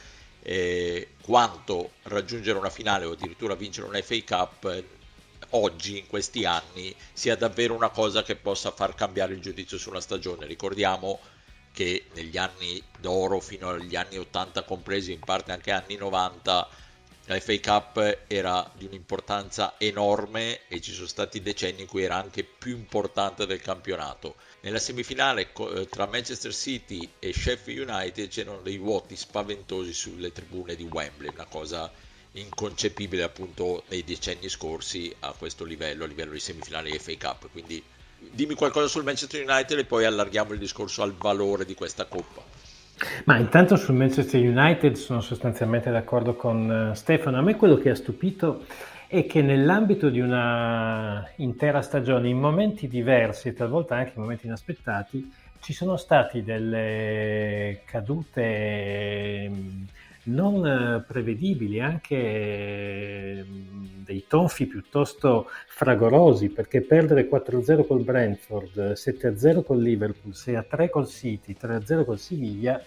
eh, 0.49 1.09
quanto 1.21 1.91
raggiungere 2.03 2.57
una 2.57 2.69
finale 2.69 3.03
o 3.03 3.11
addirittura 3.11 3.53
vincere 3.53 3.87
un 3.87 3.99
FA 4.01 4.23
Cup 4.25 4.63
eh, 4.71 4.85
oggi, 5.49 5.97
in 5.97 6.07
questi 6.07 6.45
anni, 6.45 6.95
sia 7.11 7.35
davvero 7.35 7.73
una 7.73 7.89
cosa 7.89 8.23
che 8.23 8.37
possa 8.37 8.71
far 8.71 8.95
cambiare 8.95 9.33
il 9.33 9.41
giudizio 9.41 9.77
su 9.77 9.89
una 9.89 9.99
stagione. 9.99 10.45
Ricordiamo 10.45 11.19
che 11.73 12.05
negli 12.13 12.37
anni 12.37 12.81
d'oro 12.97 13.41
fino 13.41 13.69
agli 13.71 13.97
anni 13.97 14.17
80 14.17 14.63
compresi, 14.63 15.11
in 15.11 15.19
parte 15.19 15.51
anche 15.51 15.71
anni 15.71 15.97
90, 15.97 16.69
la 17.25 17.39
FA 17.41 17.59
Cup 17.59 18.19
era 18.27 18.71
di 18.73 18.85
un'importanza 18.85 19.73
enorme 19.77 20.61
e 20.69 20.79
ci 20.79 20.93
sono 20.93 21.07
stati 21.07 21.41
decenni 21.41 21.81
in 21.81 21.87
cui 21.87 22.03
era 22.03 22.15
anche 22.15 22.45
più 22.45 22.73
importante 22.73 23.45
del 23.45 23.59
campionato. 23.59 24.35
Nella 24.67 24.79
semifinale 24.79 25.47
eh, 25.53 25.87
tra 25.89 26.07
Manchester 26.07 26.53
City 26.53 27.09
e 27.19 27.31
Sheffield 27.31 27.87
United 27.87 28.27
c'erano 28.27 28.59
dei 28.61 28.77
vuoti 28.77 29.15
spaventosi 29.15 29.93
sulle 29.93 30.33
tribune 30.33 30.75
di 30.75 30.83
Wembley, 30.83 31.31
una 31.33 31.45
cosa 31.49 31.89
inconcepibile 32.33 33.23
appunto 33.23 33.83
nei 33.87 34.03
decenni 34.03 34.49
scorsi 34.49 35.15
a 35.21 35.33
questo 35.37 35.63
livello, 35.63 36.03
a 36.03 36.07
livello 36.07 36.33
di 36.33 36.39
semifinale 36.39 36.91
di 36.91 36.99
FA 36.99 37.13
Cup. 37.17 37.49
Quindi 37.49 37.81
dimmi 38.19 38.55
qualcosa 38.55 38.87
sul 38.87 39.05
Manchester 39.05 39.41
United 39.47 39.79
e 39.79 39.85
poi 39.85 40.03
allarghiamo 40.03 40.51
il 40.51 40.59
discorso 40.59 41.01
al 41.01 41.13
valore 41.13 41.63
di 41.63 41.73
questa 41.73 42.03
coppa. 42.03 42.43
Ma 43.23 43.37
intanto 43.37 43.77
sul 43.77 43.95
Manchester 43.95 44.41
United 44.41 44.95
sono 44.95 45.21
sostanzialmente 45.21 45.91
d'accordo 45.91 46.35
con 46.35 46.89
eh, 46.91 46.95
Stefano. 46.95 47.37
A 47.37 47.41
me 47.41 47.55
quello 47.55 47.77
che 47.77 47.91
ha 47.91 47.95
stupito 47.95 48.65
è 49.07 49.25
che 49.25 49.41
nell'ambito 49.41 50.09
di 50.09 50.19
una 50.19 51.25
intera 51.37 51.81
stagione, 51.81 52.27
in 52.27 52.37
momenti 52.37 52.89
diversi 52.89 53.47
e 53.47 53.53
talvolta 53.53 53.95
anche 53.95 54.13
in 54.15 54.21
momenti 54.21 54.47
inaspettati, 54.47 55.31
ci 55.59 55.71
sono 55.73 55.95
stati 55.95 56.43
delle 56.43 57.81
cadute 57.85 59.49
mm, 59.49 59.83
non 60.23 61.05
prevedibili, 61.07 61.79
anche 61.79 63.45
mm, 63.47 64.03
dei 64.03 64.25
tonfi 64.27 64.65
piuttosto 64.65 65.47
fragorosi, 65.67 66.49
perché 66.49 66.81
perdere 66.81 67.29
4-0 67.29 67.87
col 67.87 68.03
Brentford, 68.03 68.91
7-0 68.91 69.63
col 69.63 69.81
Liverpool, 69.81 70.33
6-3 70.35 70.89
col 70.89 71.07
City, 71.07 71.55
3-0 71.59 72.03
col 72.03 72.19
Siviglia, 72.19 72.81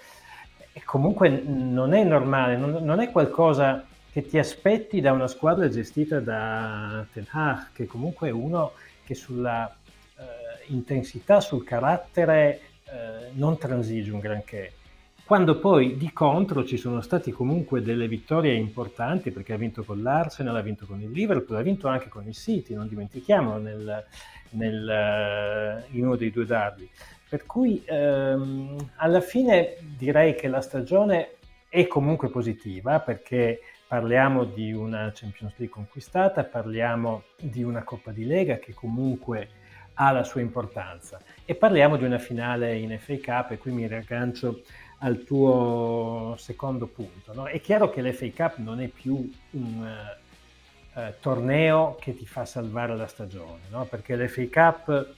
comunque 0.84 1.30
non 1.30 1.94
è 1.94 2.04
normale, 2.04 2.58
non, 2.58 2.72
non 2.84 3.00
è 3.00 3.10
qualcosa 3.10 3.86
che 4.12 4.26
ti 4.26 4.38
aspetti 4.38 5.00
da 5.00 5.12
una 5.12 5.28
squadra 5.28 5.68
gestita 5.68 6.20
da 6.20 7.06
Ten 7.12 7.26
Hag, 7.30 7.72
che 7.72 7.86
comunque 7.86 8.28
è 8.28 8.32
uno 8.32 8.72
che 9.04 9.14
sulla 9.14 9.68
eh, 9.68 10.64
intensità, 10.66 11.40
sul 11.40 11.64
carattere 11.64 12.60
eh, 12.84 13.30
non 13.32 13.56
transige 13.56 14.10
un 14.10 14.18
granché. 14.18 14.72
Quando 15.24 15.60
poi 15.60 15.96
di 15.96 16.12
contro 16.12 16.64
ci 16.64 16.76
sono 16.76 17.00
stati 17.02 17.30
comunque 17.30 17.82
delle 17.82 18.08
vittorie 18.08 18.52
importanti, 18.54 19.30
perché 19.30 19.52
ha 19.52 19.56
vinto 19.56 19.84
con 19.84 20.02
l'Arsenal, 20.02 20.56
ha 20.56 20.60
vinto 20.60 20.86
con 20.86 21.00
il 21.00 21.10
Liverpool, 21.10 21.58
ha 21.58 21.62
vinto 21.62 21.86
anche 21.86 22.08
con 22.08 22.26
il 22.26 22.34
City, 22.34 22.74
non 22.74 22.88
dimentichiamo, 22.88 23.58
nel, 23.58 24.04
nel, 24.50 24.88
eh, 24.88 25.84
in 25.96 26.04
uno 26.04 26.16
dei 26.16 26.32
due 26.32 26.46
dardi. 26.46 26.90
Per 27.28 27.46
cui 27.46 27.80
ehm, 27.86 28.90
alla 28.96 29.20
fine 29.20 29.76
direi 29.96 30.34
che 30.34 30.48
la 30.48 30.60
stagione 30.60 31.34
è 31.68 31.86
comunque 31.86 32.28
positiva 32.28 32.98
perché 32.98 33.60
parliamo 33.90 34.44
di 34.44 34.72
una 34.72 35.10
Champions 35.12 35.54
League 35.56 35.74
conquistata, 35.74 36.44
parliamo 36.44 37.24
di 37.36 37.64
una 37.64 37.82
Coppa 37.82 38.12
di 38.12 38.24
Lega 38.24 38.60
che 38.60 38.72
comunque 38.72 39.48
ha 39.94 40.12
la 40.12 40.22
sua 40.22 40.40
importanza 40.40 41.20
e 41.44 41.56
parliamo 41.56 41.96
di 41.96 42.04
una 42.04 42.20
finale 42.20 42.78
in 42.78 42.96
FA 43.00 43.18
Cup 43.20 43.50
e 43.50 43.58
qui 43.58 43.72
mi 43.72 43.88
riaggancio 43.88 44.62
al 44.98 45.24
tuo 45.24 46.36
secondo 46.38 46.86
punto. 46.86 47.34
No? 47.34 47.46
È 47.46 47.60
chiaro 47.60 47.90
che 47.90 48.00
l'FA 48.00 48.28
Cup 48.32 48.58
non 48.58 48.80
è 48.80 48.86
più 48.86 49.28
un 49.50 50.08
uh, 50.94 51.12
torneo 51.18 51.96
che 52.00 52.14
ti 52.14 52.26
fa 52.26 52.44
salvare 52.44 52.94
la 52.94 53.08
stagione, 53.08 53.62
no? 53.70 53.86
perché 53.86 54.14
l'FA 54.14 54.46
Cup 54.52 55.14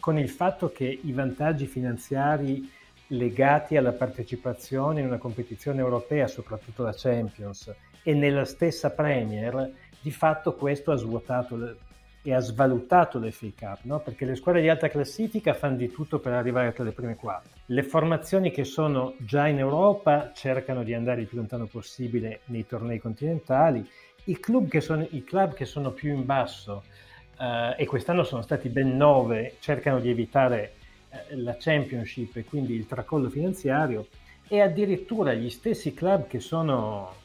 con 0.00 0.18
il 0.18 0.30
fatto 0.30 0.72
che 0.72 0.98
i 1.00 1.12
vantaggi 1.12 1.66
finanziari 1.66 2.68
legati 3.10 3.76
alla 3.76 3.92
partecipazione 3.92 4.98
in 4.98 5.06
una 5.06 5.18
competizione 5.18 5.78
europea, 5.78 6.26
soprattutto 6.26 6.82
la 6.82 6.92
Champions, 6.92 7.72
e 8.06 8.14
nella 8.14 8.44
stessa 8.44 8.90
Premier, 8.90 9.68
di 10.00 10.12
fatto 10.12 10.54
questo 10.54 10.92
ha 10.92 10.96
svuotato 10.96 11.74
e 12.22 12.32
ha 12.32 12.38
svalutato 12.38 13.18
l'FA 13.18 13.48
Cup, 13.58 13.78
no? 13.82 13.98
perché 13.98 14.24
le 14.24 14.36
squadre 14.36 14.60
di 14.60 14.68
alta 14.68 14.86
classifica 14.86 15.54
fanno 15.54 15.74
di 15.74 15.90
tutto 15.90 16.20
per 16.20 16.32
arrivare 16.32 16.72
tra 16.72 16.84
le 16.84 16.92
prime 16.92 17.16
quattro. 17.16 17.50
Le 17.66 17.82
formazioni 17.82 18.52
che 18.52 18.62
sono 18.62 19.14
già 19.18 19.48
in 19.48 19.58
Europa 19.58 20.30
cercano 20.32 20.84
di 20.84 20.94
andare 20.94 21.22
il 21.22 21.26
più 21.26 21.36
lontano 21.36 21.66
possibile 21.66 22.42
nei 22.46 22.64
tornei 22.64 23.00
continentali 23.00 23.84
I 24.26 24.38
club 24.38 24.68
che 24.68 24.80
sono, 24.80 25.04
club 25.24 25.54
che 25.54 25.64
sono 25.64 25.90
più 25.90 26.14
in 26.14 26.24
basso, 26.24 26.84
eh, 27.40 27.74
e 27.76 27.86
quest'anno 27.86 28.22
sono 28.22 28.42
stati 28.42 28.68
ben 28.68 28.96
nove, 28.96 29.56
cercano 29.58 29.98
di 29.98 30.10
evitare 30.10 30.74
eh, 31.10 31.36
la 31.36 31.56
Championship 31.58 32.36
e 32.36 32.44
quindi 32.44 32.74
il 32.74 32.86
tracollo 32.86 33.28
finanziario, 33.28 34.06
e 34.46 34.60
addirittura 34.60 35.34
gli 35.34 35.50
stessi 35.50 35.92
club 35.92 36.28
che 36.28 36.38
sono 36.38 37.24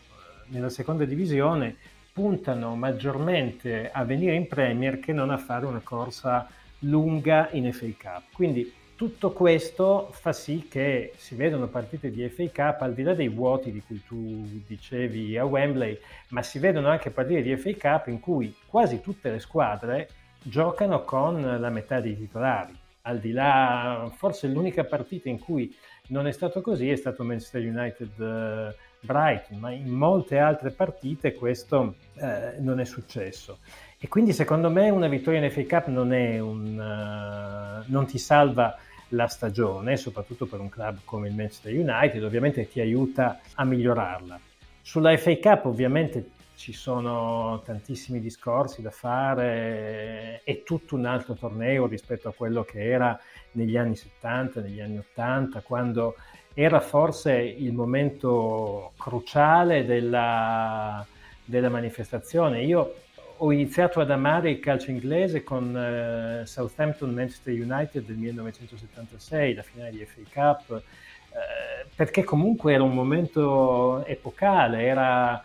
nella 0.51 0.69
seconda 0.69 1.05
divisione 1.05 1.75
puntano 2.13 2.75
maggiormente 2.75 3.89
a 3.91 4.03
venire 4.03 4.35
in 4.35 4.47
Premier 4.47 4.99
che 4.99 5.13
non 5.13 5.29
a 5.29 5.37
fare 5.37 5.65
una 5.65 5.81
corsa 5.83 6.47
lunga 6.79 7.49
in 7.51 7.71
FA 7.73 7.87
Cup. 7.97 8.23
Quindi 8.33 8.79
tutto 8.95 9.31
questo 9.31 10.09
fa 10.11 10.31
sì 10.31 10.67
che 10.69 11.13
si 11.15 11.35
vedano 11.35 11.67
partite 11.67 12.11
di 12.11 12.27
FA 12.29 12.49
Cup 12.53 12.81
al 12.81 12.93
di 12.93 13.03
là 13.03 13.13
dei 13.13 13.29
vuoti 13.29 13.71
di 13.71 13.81
cui 13.81 14.03
tu 14.05 14.45
dicevi 14.67 15.37
a 15.37 15.45
Wembley, 15.45 15.97
ma 16.29 16.43
si 16.43 16.59
vedono 16.59 16.89
anche 16.89 17.09
partite 17.09 17.41
di 17.41 17.55
FA 17.57 17.73
Cup 17.75 18.07
in 18.07 18.19
cui 18.19 18.53
quasi 18.67 19.01
tutte 19.01 19.31
le 19.31 19.39
squadre 19.39 20.09
giocano 20.43 21.03
con 21.03 21.41
la 21.41 21.69
metà 21.69 21.99
dei 21.99 22.17
titolari. 22.17 22.77
Al 23.03 23.19
di 23.19 23.31
là, 23.31 24.11
forse 24.15 24.47
l'unica 24.47 24.83
partita 24.83 25.29
in 25.29 25.39
cui 25.39 25.75
non 26.09 26.27
è 26.27 26.31
stato 26.31 26.61
così 26.61 26.89
è 26.89 26.95
stato 26.95 27.23
Manchester 27.23 27.63
United 27.63 28.19
uh, 28.19 28.75
Brighton, 29.01 29.57
ma 29.57 29.71
in 29.71 29.89
molte 29.89 30.37
altre 30.37 30.69
partite 30.71 31.33
questo 31.33 31.95
uh, 32.13 32.27
non 32.59 32.79
è 32.79 32.85
successo. 32.85 33.59
E 33.99 34.07
quindi 34.07 34.33
secondo 34.33 34.69
me 34.69 34.89
una 34.89 35.07
vittoria 35.07 35.43
in 35.43 35.51
FA 35.51 35.65
Cup 35.65 35.87
non, 35.87 36.11
un, 36.11 36.77
uh, 36.77 37.91
non 37.91 38.05
ti 38.05 38.17
salva 38.17 38.77
la 39.09 39.27
stagione, 39.27 39.97
soprattutto 39.97 40.45
per 40.45 40.59
un 40.59 40.69
club 40.69 40.99
come 41.03 41.27
il 41.27 41.35
Manchester 41.35 41.73
United, 41.73 42.23
ovviamente 42.23 42.67
ti 42.67 42.79
aiuta 42.79 43.39
a 43.55 43.65
migliorarla. 43.65 44.39
Sulla 44.81 45.15
FA 45.17 45.37
Cup 45.37 45.65
ovviamente 45.65 46.29
ci 46.55 46.73
sono 46.73 47.61
tantissimi 47.65 48.19
discorsi 48.19 48.81
da 48.81 48.91
fare, 48.91 50.41
è 50.43 50.63
tutto 50.63 50.95
un 50.95 51.05
altro 51.05 51.33
torneo 51.33 51.87
rispetto 51.87 52.29
a 52.29 52.33
quello 52.33 52.63
che 52.63 52.83
era 52.83 53.19
negli 53.53 53.77
anni 53.77 53.95
70, 53.95 54.61
negli 54.61 54.79
anni 54.79 54.99
80, 54.99 55.61
quando 55.61 56.15
era 56.53 56.79
forse 56.79 57.33
il 57.33 57.73
momento 57.73 58.93
cruciale 58.97 59.85
della, 59.85 61.05
della 61.43 61.69
manifestazione. 61.69 62.63
Io 62.63 62.95
ho 63.37 63.51
iniziato 63.51 63.99
ad 63.99 64.11
amare 64.11 64.51
il 64.51 64.59
calcio 64.59 64.91
inglese 64.91 65.43
con 65.43 65.73
uh, 65.73 66.45
Southampton 66.45 67.11
Manchester 67.11 67.53
United 67.53 68.05
del 68.05 68.17
1976, 68.17 69.53
la 69.55 69.63
finale 69.63 69.91
di 69.91 70.05
FA 70.05 70.21
Cup, 70.31 70.69
uh, 70.69 71.87
perché 71.95 72.23
comunque 72.23 72.73
era 72.73 72.83
un 72.83 72.93
momento 72.93 74.05
epocale, 74.05 74.83
era 74.83 75.43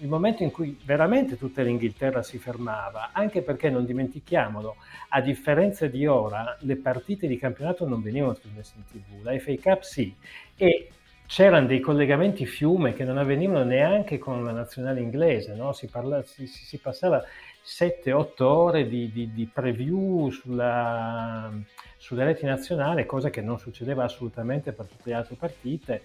il 0.00 0.08
momento 0.08 0.42
in 0.42 0.50
cui 0.50 0.78
veramente 0.84 1.36
tutta 1.36 1.62
l'Inghilterra 1.62 2.22
si 2.22 2.38
fermava, 2.38 3.10
anche 3.12 3.42
perché 3.42 3.70
non 3.70 3.84
dimentichiamolo, 3.84 4.76
a 5.10 5.20
differenza 5.20 5.86
di 5.86 6.06
ora, 6.06 6.56
le 6.60 6.76
partite 6.76 7.26
di 7.26 7.38
campionato 7.38 7.86
non 7.86 8.02
venivano 8.02 8.34
trasmesse 8.34 8.74
in 8.76 8.84
tv, 8.84 9.22
la 9.22 9.38
FA 9.38 9.54
Cup 9.60 9.82
sì, 9.82 10.14
e 10.56 10.90
c'erano 11.28 11.66
dei 11.66 11.80
collegamenti 11.80 12.46
fiume 12.46 12.94
che 12.94 13.04
non 13.04 13.18
avvenivano 13.18 13.62
neanche 13.62 14.16
con 14.18 14.42
la 14.44 14.52
nazionale 14.52 15.00
inglese, 15.00 15.54
no? 15.54 15.74
si, 15.74 15.86
parla, 15.86 16.22
si, 16.22 16.46
si, 16.46 16.78
passava 16.78 17.22
7-8 17.62 18.42
ore 18.42 18.88
di, 18.88 19.12
di, 19.12 19.30
di 19.34 19.46
preview 19.52 20.30
sulla, 20.30 21.52
sulle 21.98 22.24
reti 22.24 22.46
nazionali, 22.46 23.04
cosa 23.04 23.28
che 23.28 23.42
non 23.42 23.58
succedeva 23.58 24.04
assolutamente 24.04 24.72
per 24.72 24.86
tutte 24.86 25.10
le 25.10 25.14
altre 25.16 25.34
partite. 25.34 26.02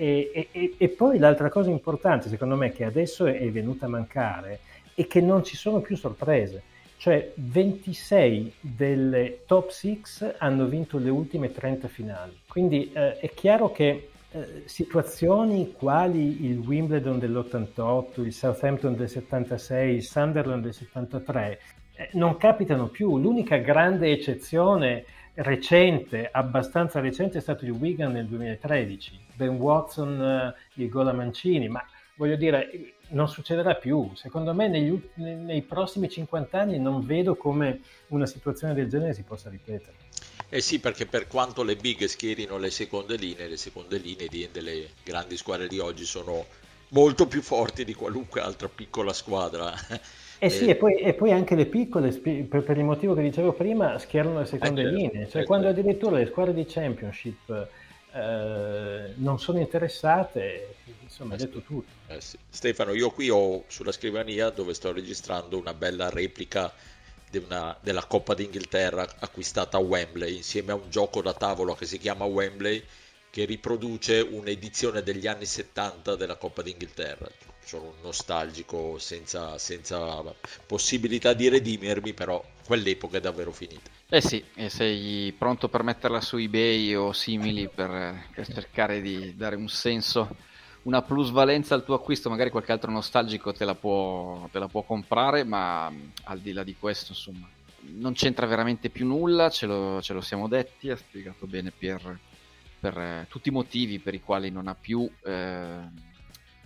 E, 0.00 0.48
e, 0.52 0.74
e, 0.78 0.88
poi 0.90 1.18
l'altra 1.18 1.48
cosa 1.48 1.70
importante, 1.70 2.28
secondo 2.28 2.54
me, 2.54 2.70
che 2.70 2.84
adesso 2.84 3.26
è 3.26 3.50
venuta 3.50 3.86
a 3.86 3.88
mancare, 3.88 4.60
è 4.94 5.08
che 5.08 5.20
non 5.20 5.42
ci 5.42 5.56
sono 5.56 5.80
più 5.80 5.96
sorprese. 5.96 6.62
Cioè 6.98 7.32
26 7.34 8.54
delle 8.60 9.40
top 9.44 9.70
6 9.70 10.02
hanno 10.38 10.66
vinto 10.66 10.98
le 10.98 11.10
ultime 11.10 11.50
30 11.50 11.88
finali. 11.88 12.38
Quindi 12.46 12.92
eh, 12.92 13.18
è 13.18 13.30
chiaro 13.30 13.72
che 13.72 14.10
eh, 14.30 14.62
situazioni 14.66 15.72
quali 15.72 16.44
il 16.44 16.58
Wimbledon 16.58 17.18
dell'88, 17.18 18.22
il 18.22 18.32
Southampton 18.32 18.94
del 18.94 19.08
76, 19.08 19.94
il 19.96 20.04
Sunderland 20.04 20.62
del 20.62 20.74
73 20.74 21.60
eh, 21.94 22.08
non 22.12 22.36
capitano 22.36 22.86
più. 22.86 23.18
L'unica 23.18 23.56
grande 23.56 24.12
eccezione 24.12 25.04
recente, 25.38 26.28
abbastanza 26.30 27.00
recente, 27.00 27.38
è 27.38 27.40
stato 27.40 27.64
il 27.64 27.70
Wigan 27.70 28.12
nel 28.12 28.26
2013. 28.26 29.26
Ben 29.34 29.56
Watson, 29.56 30.20
eh, 30.20 30.54
il 30.74 30.88
gol 30.88 31.08
a 31.08 31.12
Mancini, 31.12 31.68
ma 31.68 31.84
voglio 32.16 32.36
dire, 32.36 32.94
non 33.10 33.28
succederà 33.28 33.74
più. 33.74 34.10
Secondo 34.14 34.52
me 34.52 34.68
negli, 34.68 35.00
nei 35.14 35.62
prossimi 35.62 36.08
50 36.08 36.60
anni 36.60 36.78
non 36.78 37.04
vedo 37.04 37.36
come 37.36 37.80
una 38.08 38.26
situazione 38.26 38.74
del 38.74 38.88
genere 38.88 39.14
si 39.14 39.22
possa 39.22 39.48
ripetere. 39.48 39.94
Eh 40.48 40.60
sì, 40.60 40.80
perché 40.80 41.06
per 41.06 41.26
quanto 41.26 41.62
le 41.62 41.76
big 41.76 42.04
schierino 42.06 42.56
le 42.56 42.70
seconde 42.70 43.16
linee, 43.16 43.48
le 43.48 43.56
seconde 43.56 43.98
linee 43.98 44.28
delle 44.50 44.88
grandi 45.04 45.36
squadre 45.36 45.68
di 45.68 45.78
oggi 45.78 46.04
sono 46.04 46.46
molto 46.88 47.26
più 47.26 47.42
forti 47.42 47.84
di 47.84 47.94
qualunque 47.94 48.40
altra 48.40 48.68
piccola 48.68 49.12
squadra. 49.12 49.72
Eh 50.40 50.50
sì, 50.50 50.66
e 50.66 50.76
poi, 50.76 50.94
e 50.94 51.14
poi 51.14 51.32
anche 51.32 51.54
le 51.54 51.66
piccole, 51.66 52.12
per, 52.12 52.62
per, 52.62 52.78
il 52.78 52.84
motivo 52.84 53.14
che 53.14 53.22
dicevo 53.22 53.52
prima, 53.52 53.98
schierano 53.98 54.38
le 54.38 54.46
seconde 54.46 54.82
eh 54.82 54.84
certo, 54.84 54.98
linee. 54.98 55.28
Cioè, 55.28 55.42
eh 55.42 55.44
quando 55.44 55.66
certo. 55.66 55.80
addirittura 55.80 56.16
le 56.16 56.26
squadre 56.26 56.54
di 56.54 56.64
Championship 56.64 57.68
eh, 58.12 59.12
non 59.16 59.38
sono 59.38 59.58
interessate, 59.58 60.76
insomma, 61.02 61.34
hai 61.34 61.40
detto 61.40 61.60
tutto. 61.60 61.90
Eh 62.06 62.20
sì. 62.20 62.38
Stefano, 62.48 62.94
io 62.94 63.10
qui 63.10 63.28
ho 63.30 63.64
sulla 63.66 63.92
scrivania 63.92 64.50
dove 64.50 64.74
sto 64.74 64.92
registrando 64.92 65.58
una 65.58 65.74
bella 65.74 66.08
replica 66.08 66.72
una, 67.32 67.76
della 67.80 68.04
Coppa 68.04 68.34
d'Inghilterra 68.34 69.06
acquistata 69.18 69.76
a 69.76 69.80
Wembley 69.80 70.36
insieme 70.36 70.72
a 70.72 70.76
un 70.76 70.88
gioco 70.88 71.20
da 71.20 71.34
tavolo 71.34 71.74
che 71.74 71.84
si 71.84 71.98
chiama 71.98 72.24
Wembley 72.24 72.82
che 73.30 73.44
riproduce 73.44 74.20
un'edizione 74.20 75.02
degli 75.02 75.26
anni 75.26 75.44
70 75.44 76.16
della 76.16 76.36
Coppa 76.36 76.62
d'Inghilterra. 76.62 77.28
Sono 77.68 77.92
nostalgico 78.02 78.96
senza, 78.98 79.58
senza 79.58 80.22
possibilità 80.64 81.34
di 81.34 81.50
redimermi, 81.50 82.14
però 82.14 82.42
quell'epoca 82.64 83.18
è 83.18 83.20
davvero 83.20 83.52
finita. 83.52 83.90
Eh 84.08 84.22
sì, 84.22 84.42
e 84.54 84.70
sei 84.70 85.34
pronto 85.36 85.68
per 85.68 85.82
metterla 85.82 86.22
su 86.22 86.38
eBay 86.38 86.94
o 86.94 87.12
simili 87.12 87.68
per, 87.68 88.24
per 88.34 88.46
cercare 88.46 89.02
di 89.02 89.36
dare 89.36 89.56
un 89.56 89.68
senso 89.68 90.34
una 90.84 91.02
plusvalenza 91.02 91.74
al 91.74 91.84
tuo 91.84 91.94
acquisto, 91.94 92.30
magari 92.30 92.48
qualche 92.48 92.72
altro 92.72 92.90
nostalgico 92.90 93.52
te 93.52 93.66
la 93.66 93.74
può, 93.74 94.48
te 94.50 94.58
la 94.58 94.68
può 94.68 94.80
comprare, 94.80 95.44
ma 95.44 95.92
al 96.24 96.38
di 96.38 96.52
là 96.52 96.62
di 96.62 96.74
questo, 96.74 97.12
insomma, 97.12 97.46
non 97.96 98.14
c'entra 98.14 98.46
veramente 98.46 98.88
più 98.88 99.04
nulla, 99.06 99.50
ce 99.50 99.66
lo, 99.66 100.00
ce 100.00 100.14
lo 100.14 100.22
siamo 100.22 100.48
detti, 100.48 100.88
ha 100.88 100.96
spiegato 100.96 101.46
bene 101.46 101.70
per, 101.70 102.18
per 102.80 102.96
eh, 102.96 103.26
tutti 103.28 103.50
i 103.50 103.52
motivi 103.52 103.98
per 103.98 104.14
i 104.14 104.22
quali 104.22 104.48
non 104.48 104.68
ha 104.68 104.74
più 104.74 105.06
eh, 105.22 106.06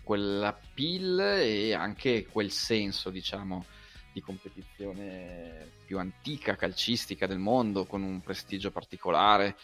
quella 0.03 0.59
pill 0.75 1.19
e 1.21 1.75
anche 1.75 2.27
quel 2.27 2.51
senso, 2.51 3.11
diciamo, 3.11 3.65
di 4.13 4.21
competizione 4.21 5.71
più 5.87 5.99
antica, 5.99 6.57
calcistica 6.57 7.27
del 7.27 7.39
mondo, 7.39 7.87
con 7.87 8.03
un 8.03 8.21
prestigio 8.21 8.71
particolare 8.71 9.57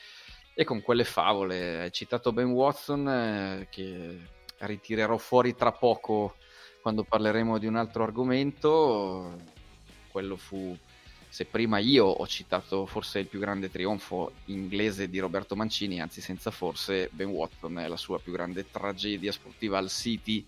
e 0.55 0.65
con 0.65 0.81
quelle 0.81 1.05
favole. 1.05 1.83
Hai 1.83 1.93
citato 1.93 2.33
Ben 2.33 2.51
Watson 2.51 3.09
eh, 3.09 3.69
che 3.71 4.19
ritirerò 4.59 5.17
fuori 5.17 5.55
tra 5.55 5.73
poco 5.73 6.37
quando 6.81 7.05
parleremo 7.05 7.59
di 7.59 7.67
un 7.67 7.77
altro 7.77 8.03
argomento. 8.03 9.37
Quello 10.11 10.37
fu, 10.37 10.77
se 11.29 11.45
prima 11.45 11.79
io 11.79 12.07
ho 12.07 12.27
citato 12.27 12.87
forse 12.87 13.19
il 13.19 13.27
più 13.27 13.39
grande 13.39 13.71
trionfo 13.71 14.33
inglese 14.47 15.09
di 15.09 15.19
Roberto 15.19 15.55
Mancini, 15.57 16.01
anzi 16.01 16.21
senza 16.21 16.51
forse, 16.51 17.11
Ben 17.13 17.29
Watson 17.29 17.79
è 17.79 17.87
la 17.87 17.97
sua 17.97 18.19
più 18.19 18.33
grande 18.33 18.71
tragedia 18.71 19.33
sportiva 19.33 19.79
al 19.79 19.91
City. 19.91 20.45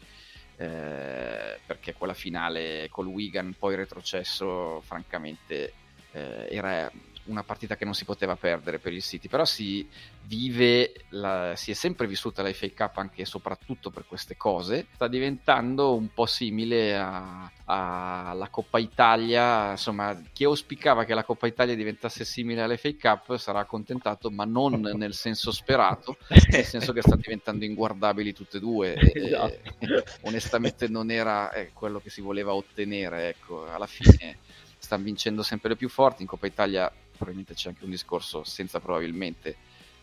Eh, 0.57 1.59
perché 1.64 1.95
quella 1.95 2.12
finale 2.12 2.88
col 2.90 3.07
Wigan 3.07 3.55
poi 3.59 3.77
retrocesso 3.77 4.83
francamente 4.85 5.73
eh, 6.12 6.49
era 6.51 6.90
una 7.31 7.43
partita 7.43 7.77
che 7.77 7.85
non 7.85 7.95
si 7.95 8.05
poteva 8.05 8.37
perdere 8.37 8.79
per 8.79 8.93
il 8.93 9.03
City, 9.03 9.29
però 9.29 9.45
si 9.45 9.88
vive, 10.25 10.93
la, 11.11 11.55
si 11.57 11.71
è 11.71 11.75
sempre 11.75 12.07
vissuta 12.07 12.43
la 12.43 12.53
FA 12.53 12.69
Cup 12.75 12.99
anche 12.99 13.23
e 13.23 13.25
soprattutto 13.25 13.90
per 13.90 14.05
queste 14.07 14.37
cose, 14.37 14.87
sta 14.95 15.09
diventando 15.09 15.95
un 15.95 16.12
po' 16.12 16.27
simile 16.27 16.97
alla 16.97 18.49
Coppa 18.51 18.79
Italia, 18.79 19.73
insomma 19.73 20.21
chi 20.33 20.45
auspicava 20.45 21.05
che 21.05 21.14
la 21.14 21.25
Coppa 21.25 21.47
Italia 21.47 21.75
diventasse 21.75 22.25
simile 22.25 22.62
alla 22.62 22.77
FA 22.77 22.95
Cup 22.99 23.37
sarà 23.37 23.61
accontentato, 23.61 24.31
ma 24.31 24.45
non 24.45 24.81
nel 24.97 25.14
senso 25.14 25.53
sperato, 25.53 26.16
nel 26.51 26.64
senso 26.64 26.93
che 26.93 27.01
sta 27.01 27.16
diventando 27.16 27.64
inguardabili 27.64 28.33
tutte 28.33 28.59
e 28.59 28.61
due, 28.61 28.95
e, 28.95 29.12
esatto. 29.27 29.61
e, 29.79 30.05
onestamente 30.23 30.88
non 30.88 31.11
era 31.11 31.53
eh, 31.53 31.71
quello 31.73 32.01
che 32.01 32.11
si 32.11 32.21
voleva 32.21 32.55
ottenere, 32.55 33.29
ecco, 33.29 33.69
alla 33.69 33.87
fine 33.87 34.38
stanno 34.79 35.05
vincendo 35.05 35.43
sempre 35.43 35.71
le 35.71 35.77
più 35.77 35.88
forti, 35.88 36.23
in 36.23 36.29
Coppa 36.29 36.47
Italia 36.47 36.90
probabilmente 37.20 37.52
c'è 37.52 37.68
anche 37.68 37.85
un 37.85 37.90
discorso 37.90 38.44
senza 38.44 38.80
probabilmente 38.80 39.56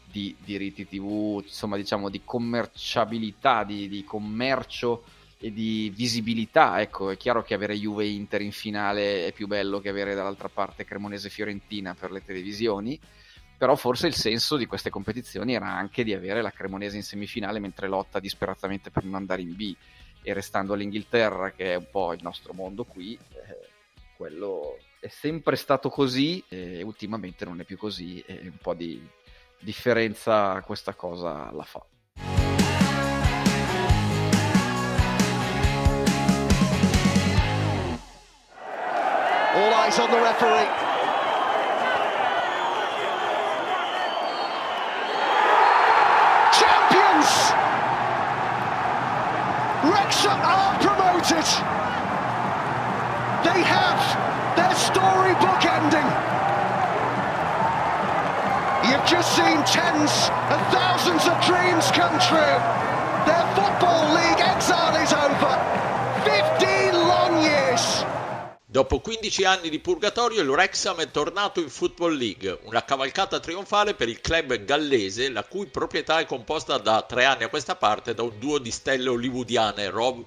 di 0.09 0.35
diritti 0.39 0.87
TV, 0.87 1.41
insomma 1.43 1.75
diciamo 1.75 2.09
di 2.09 2.21
commerciabilità, 2.23 3.63
di, 3.63 3.89
di 3.89 4.03
commercio 4.03 5.03
e 5.39 5.51
di 5.51 5.91
visibilità. 5.93 6.79
Ecco, 6.79 7.09
è 7.09 7.17
chiaro 7.17 7.41
che 7.41 7.55
avere 7.55 7.75
Juve 7.75 8.05
Inter 8.05 8.41
in 8.41 8.51
finale 8.51 9.25
è 9.25 9.31
più 9.31 9.47
bello 9.47 9.79
che 9.79 9.89
avere 9.89 10.13
dall'altra 10.13 10.47
parte 10.47 10.85
Cremonese 10.85 11.29
Fiorentina 11.29 11.95
per 11.95 12.11
le 12.11 12.23
televisioni. 12.23 12.99
Però 13.57 13.75
forse 13.75 14.05
il 14.05 14.13
senso 14.13 14.55
di 14.55 14.67
queste 14.67 14.91
competizioni 14.91 15.55
era 15.55 15.67
anche 15.67 16.03
di 16.03 16.13
avere 16.13 16.43
la 16.43 16.51
Cremonese 16.51 16.97
in 16.97 17.03
semifinale 17.03 17.59
mentre 17.59 17.87
lotta 17.87 18.19
disperatamente 18.19 18.91
per 18.91 19.03
non 19.03 19.15
andare 19.15 19.41
in 19.41 19.55
B 19.55 19.75
e 20.21 20.33
restando 20.33 20.73
all'Inghilterra, 20.73 21.51
che 21.51 21.73
è 21.73 21.75
un 21.75 21.87
po' 21.89 22.13
il 22.13 22.19
nostro 22.21 22.53
mondo 22.53 22.83
qui, 22.83 23.15
eh, 23.15 23.67
quello 24.15 24.77
è 25.07 25.09
sempre 25.09 25.55
stato 25.55 25.89
così 25.89 26.43
e 26.49 26.83
ultimamente 26.83 27.45
non 27.45 27.61
è 27.61 27.63
più 27.63 27.77
così 27.77 28.21
e 28.27 28.41
un 28.43 28.57
po' 28.61 28.73
di 28.73 29.01
differenza 29.59 30.61
questa 30.65 30.95
cosa 30.95 31.49
la 31.53 31.63
fa. 31.63 31.81
All 39.53 39.71
eyes 39.71 39.97
on 39.97 40.09
the 40.09 40.19
referee. 40.19 40.67
Champions! 46.51 47.53
Wrexham 49.83 50.41
are 50.41 50.77
promoted. 50.79 51.45
They 53.43 53.63
have 53.63 54.36
their 54.57 54.73
storybook 54.75 55.61
ending. 55.63 56.09
You've 58.89 59.05
just 59.05 59.35
seen 59.37 59.61
tens 59.63 60.11
of 60.49 60.59
thousands 60.73 61.23
of 61.29 61.35
dreams 61.45 61.85
come 61.91 62.17
true. 62.19 62.57
Their 63.29 63.45
Football 63.53 64.13
League 64.17 64.41
exile 64.41 64.95
is 65.03 65.13
over. 65.13 65.53
15 66.23 67.07
long 67.07 67.43
years. 67.43 68.05
Dopo 68.65 68.99
15 68.99 69.43
anni 69.45 69.69
di 69.69 69.79
purgatorio 69.79 70.41
il 70.41 70.49
Wrexham 70.49 70.97
è 70.97 71.09
tornato 71.11 71.59
in 71.59 71.69
Football 71.69 72.15
League, 72.15 72.59
una 72.63 72.83
cavalcata 72.83 73.39
trionfale 73.39 73.93
per 73.93 74.09
il 74.09 74.19
club 74.19 74.55
gallese 74.65 75.29
la 75.29 75.43
cui 75.43 75.67
proprietà 75.67 76.19
è 76.19 76.25
composta 76.25 76.77
da 76.77 77.01
tre 77.01 77.25
anni 77.25 77.43
a 77.43 77.49
questa 77.49 77.75
parte 77.75 78.13
da 78.13 78.23
un 78.23 78.37
duo 78.39 78.57
di 78.57 78.71
stelle 78.71 79.09
hollywoodiane 79.09 79.89
Rob 79.89 80.23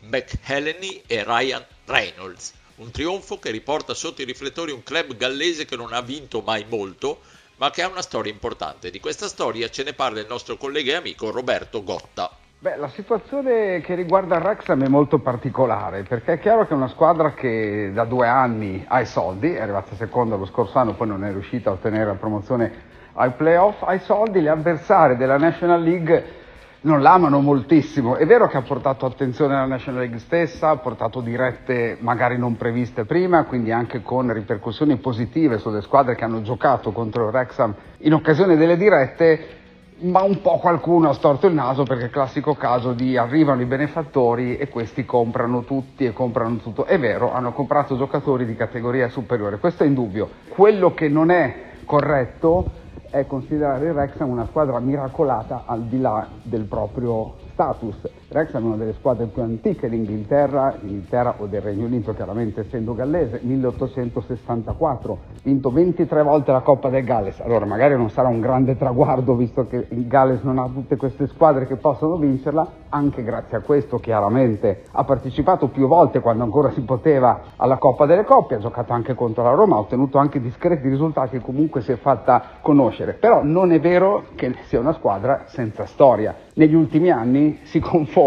McHeleny 0.00 1.02
e 1.06 1.22
Ryan 1.24 1.64
Reynolds. 1.84 2.52
Un 2.82 2.90
trionfo 2.90 3.38
che 3.38 3.52
riporta 3.52 3.94
sotto 3.94 4.22
i 4.22 4.24
riflettori 4.24 4.72
un 4.72 4.82
club 4.82 5.16
gallese 5.16 5.64
che 5.64 5.76
non 5.76 5.92
ha 5.92 6.00
vinto 6.00 6.42
mai 6.44 6.66
molto, 6.68 7.18
ma 7.58 7.70
che 7.70 7.82
ha 7.82 7.88
una 7.88 8.02
storia 8.02 8.32
importante. 8.32 8.90
Di 8.90 8.98
questa 8.98 9.28
storia 9.28 9.68
ce 9.68 9.84
ne 9.84 9.92
parla 9.92 10.18
il 10.18 10.26
nostro 10.28 10.56
collega 10.56 10.90
e 10.90 10.96
amico 10.96 11.30
Roberto 11.30 11.84
Gotta. 11.84 12.28
Beh, 12.58 12.76
la 12.78 12.88
situazione 12.88 13.80
che 13.82 13.94
riguarda 13.94 14.36
il 14.36 14.42
Wrexham 14.42 14.82
è 14.82 14.88
molto 14.88 15.20
particolare 15.20 16.02
perché 16.02 16.32
è 16.32 16.38
chiaro 16.40 16.66
che 16.66 16.72
è 16.72 16.76
una 16.76 16.88
squadra 16.88 17.34
che 17.34 17.92
da 17.94 18.04
due 18.04 18.26
anni 18.26 18.84
ha 18.88 19.00
i 19.00 19.06
soldi, 19.06 19.52
è 19.52 19.60
arrivata 19.60 19.94
seconda 19.94 20.34
lo 20.34 20.46
scorso 20.46 20.76
anno, 20.76 20.94
poi 20.94 21.06
non 21.06 21.24
è 21.24 21.30
riuscita 21.30 21.70
a 21.70 21.74
ottenere 21.74 22.06
la 22.06 22.14
promozione 22.14 22.72
ai 23.12 23.30
playoff, 23.30 23.80
ha 23.82 23.94
i 23.94 24.00
soldi, 24.00 24.40
gli 24.40 24.48
avversari 24.48 25.16
della 25.16 25.38
National 25.38 25.80
League 25.80 26.40
non 26.82 27.00
l'amano 27.02 27.40
moltissimo. 27.40 28.16
È 28.16 28.26
vero 28.26 28.48
che 28.48 28.56
ha 28.56 28.62
portato 28.62 29.06
attenzione 29.06 29.54
alla 29.54 29.66
National 29.66 30.00
League 30.00 30.18
stessa, 30.18 30.70
ha 30.70 30.76
portato 30.76 31.20
dirette 31.20 31.96
magari 32.00 32.38
non 32.38 32.56
previste 32.56 33.04
prima, 33.04 33.44
quindi 33.44 33.70
anche 33.70 34.02
con 34.02 34.32
ripercussioni 34.32 34.96
positive 34.96 35.58
sulle 35.58 35.82
squadre 35.82 36.14
che 36.14 36.24
hanno 36.24 36.42
giocato 36.42 36.92
contro 36.92 37.24
il 37.26 37.34
Wrexham 37.34 37.74
in 37.98 38.14
occasione 38.14 38.56
delle 38.56 38.76
dirette 38.76 39.60
ma 40.02 40.22
un 40.22 40.40
po' 40.40 40.58
qualcuno 40.58 41.10
ha 41.10 41.12
storto 41.12 41.46
il 41.46 41.54
naso 41.54 41.84
perché 41.84 42.02
è 42.02 42.06
il 42.06 42.12
classico 42.12 42.54
caso 42.54 42.92
di 42.92 43.16
arrivano 43.16 43.60
i 43.60 43.66
benefattori 43.66 44.56
e 44.56 44.68
questi 44.68 45.04
comprano 45.04 45.62
tutti 45.62 46.04
e 46.04 46.12
comprano 46.12 46.56
tutto. 46.56 46.86
È 46.86 46.98
vero, 46.98 47.32
hanno 47.32 47.52
comprato 47.52 47.96
giocatori 47.96 48.44
di 48.44 48.56
categoria 48.56 49.08
superiore, 49.08 49.58
questo 49.58 49.84
è 49.84 49.86
indubbio. 49.86 50.28
Quello 50.48 50.92
che 50.92 51.08
non 51.08 51.30
è 51.30 51.54
corretto 51.84 52.80
è 53.12 53.26
considerare 53.26 53.88
il 53.88 53.92
Wrexham 53.92 54.30
una 54.30 54.46
squadra 54.46 54.80
miracolata 54.80 55.64
al 55.66 55.82
di 55.82 56.00
là 56.00 56.26
del 56.42 56.64
proprio 56.64 57.34
status. 57.52 58.21
Wrexham 58.32 58.62
è 58.62 58.66
una 58.66 58.76
delle 58.76 58.94
squadre 58.94 59.26
più 59.26 59.42
antiche 59.42 59.90
d'Inghilterra, 59.90 60.74
Inghilterra 60.80 61.34
o 61.36 61.46
del 61.46 61.60
Regno 61.60 61.84
Unito 61.84 62.14
chiaramente 62.14 62.62
essendo 62.62 62.94
gallese, 62.94 63.40
1864, 63.42 65.18
vinto 65.42 65.70
23 65.70 66.22
volte 66.22 66.50
la 66.50 66.60
Coppa 66.60 66.88
del 66.88 67.04
Galles, 67.04 67.40
allora 67.40 67.66
magari 67.66 67.94
non 67.94 68.08
sarà 68.08 68.28
un 68.28 68.40
grande 68.40 68.76
traguardo 68.78 69.34
visto 69.34 69.66
che 69.66 69.86
il 69.86 70.06
Galles 70.06 70.42
non 70.42 70.58
ha 70.58 70.66
tutte 70.66 70.96
queste 70.96 71.26
squadre 71.26 71.66
che 71.66 71.76
possono 71.76 72.16
vincerla, 72.16 72.66
anche 72.88 73.22
grazie 73.22 73.58
a 73.58 73.60
questo 73.60 73.98
chiaramente 73.98 74.84
ha 74.92 75.04
partecipato 75.04 75.68
più 75.68 75.86
volte 75.86 76.20
quando 76.20 76.42
ancora 76.42 76.70
si 76.70 76.80
poteva 76.80 77.40
alla 77.56 77.76
Coppa 77.76 78.06
delle 78.06 78.24
Coppie, 78.24 78.56
ha 78.56 78.60
giocato 78.60 78.94
anche 78.94 79.14
contro 79.14 79.42
la 79.42 79.52
Roma, 79.52 79.76
ha 79.76 79.80
ottenuto 79.80 80.16
anche 80.16 80.40
discreti 80.40 80.88
risultati 80.88 81.36
e 81.36 81.40
comunque 81.40 81.82
si 81.82 81.92
è 81.92 81.96
fatta 81.96 82.42
conoscere, 82.62 83.12
però 83.12 83.42
non 83.44 83.72
è 83.72 83.80
vero 83.80 84.24
che 84.36 84.54
sia 84.62 84.80
una 84.80 84.94
squadra 84.94 85.42
senza 85.46 85.84
storia. 85.84 86.34
Negli 86.54 86.74
ultimi 86.74 87.10
anni 87.10 87.60
si 87.64 87.80
confonde 87.80 88.20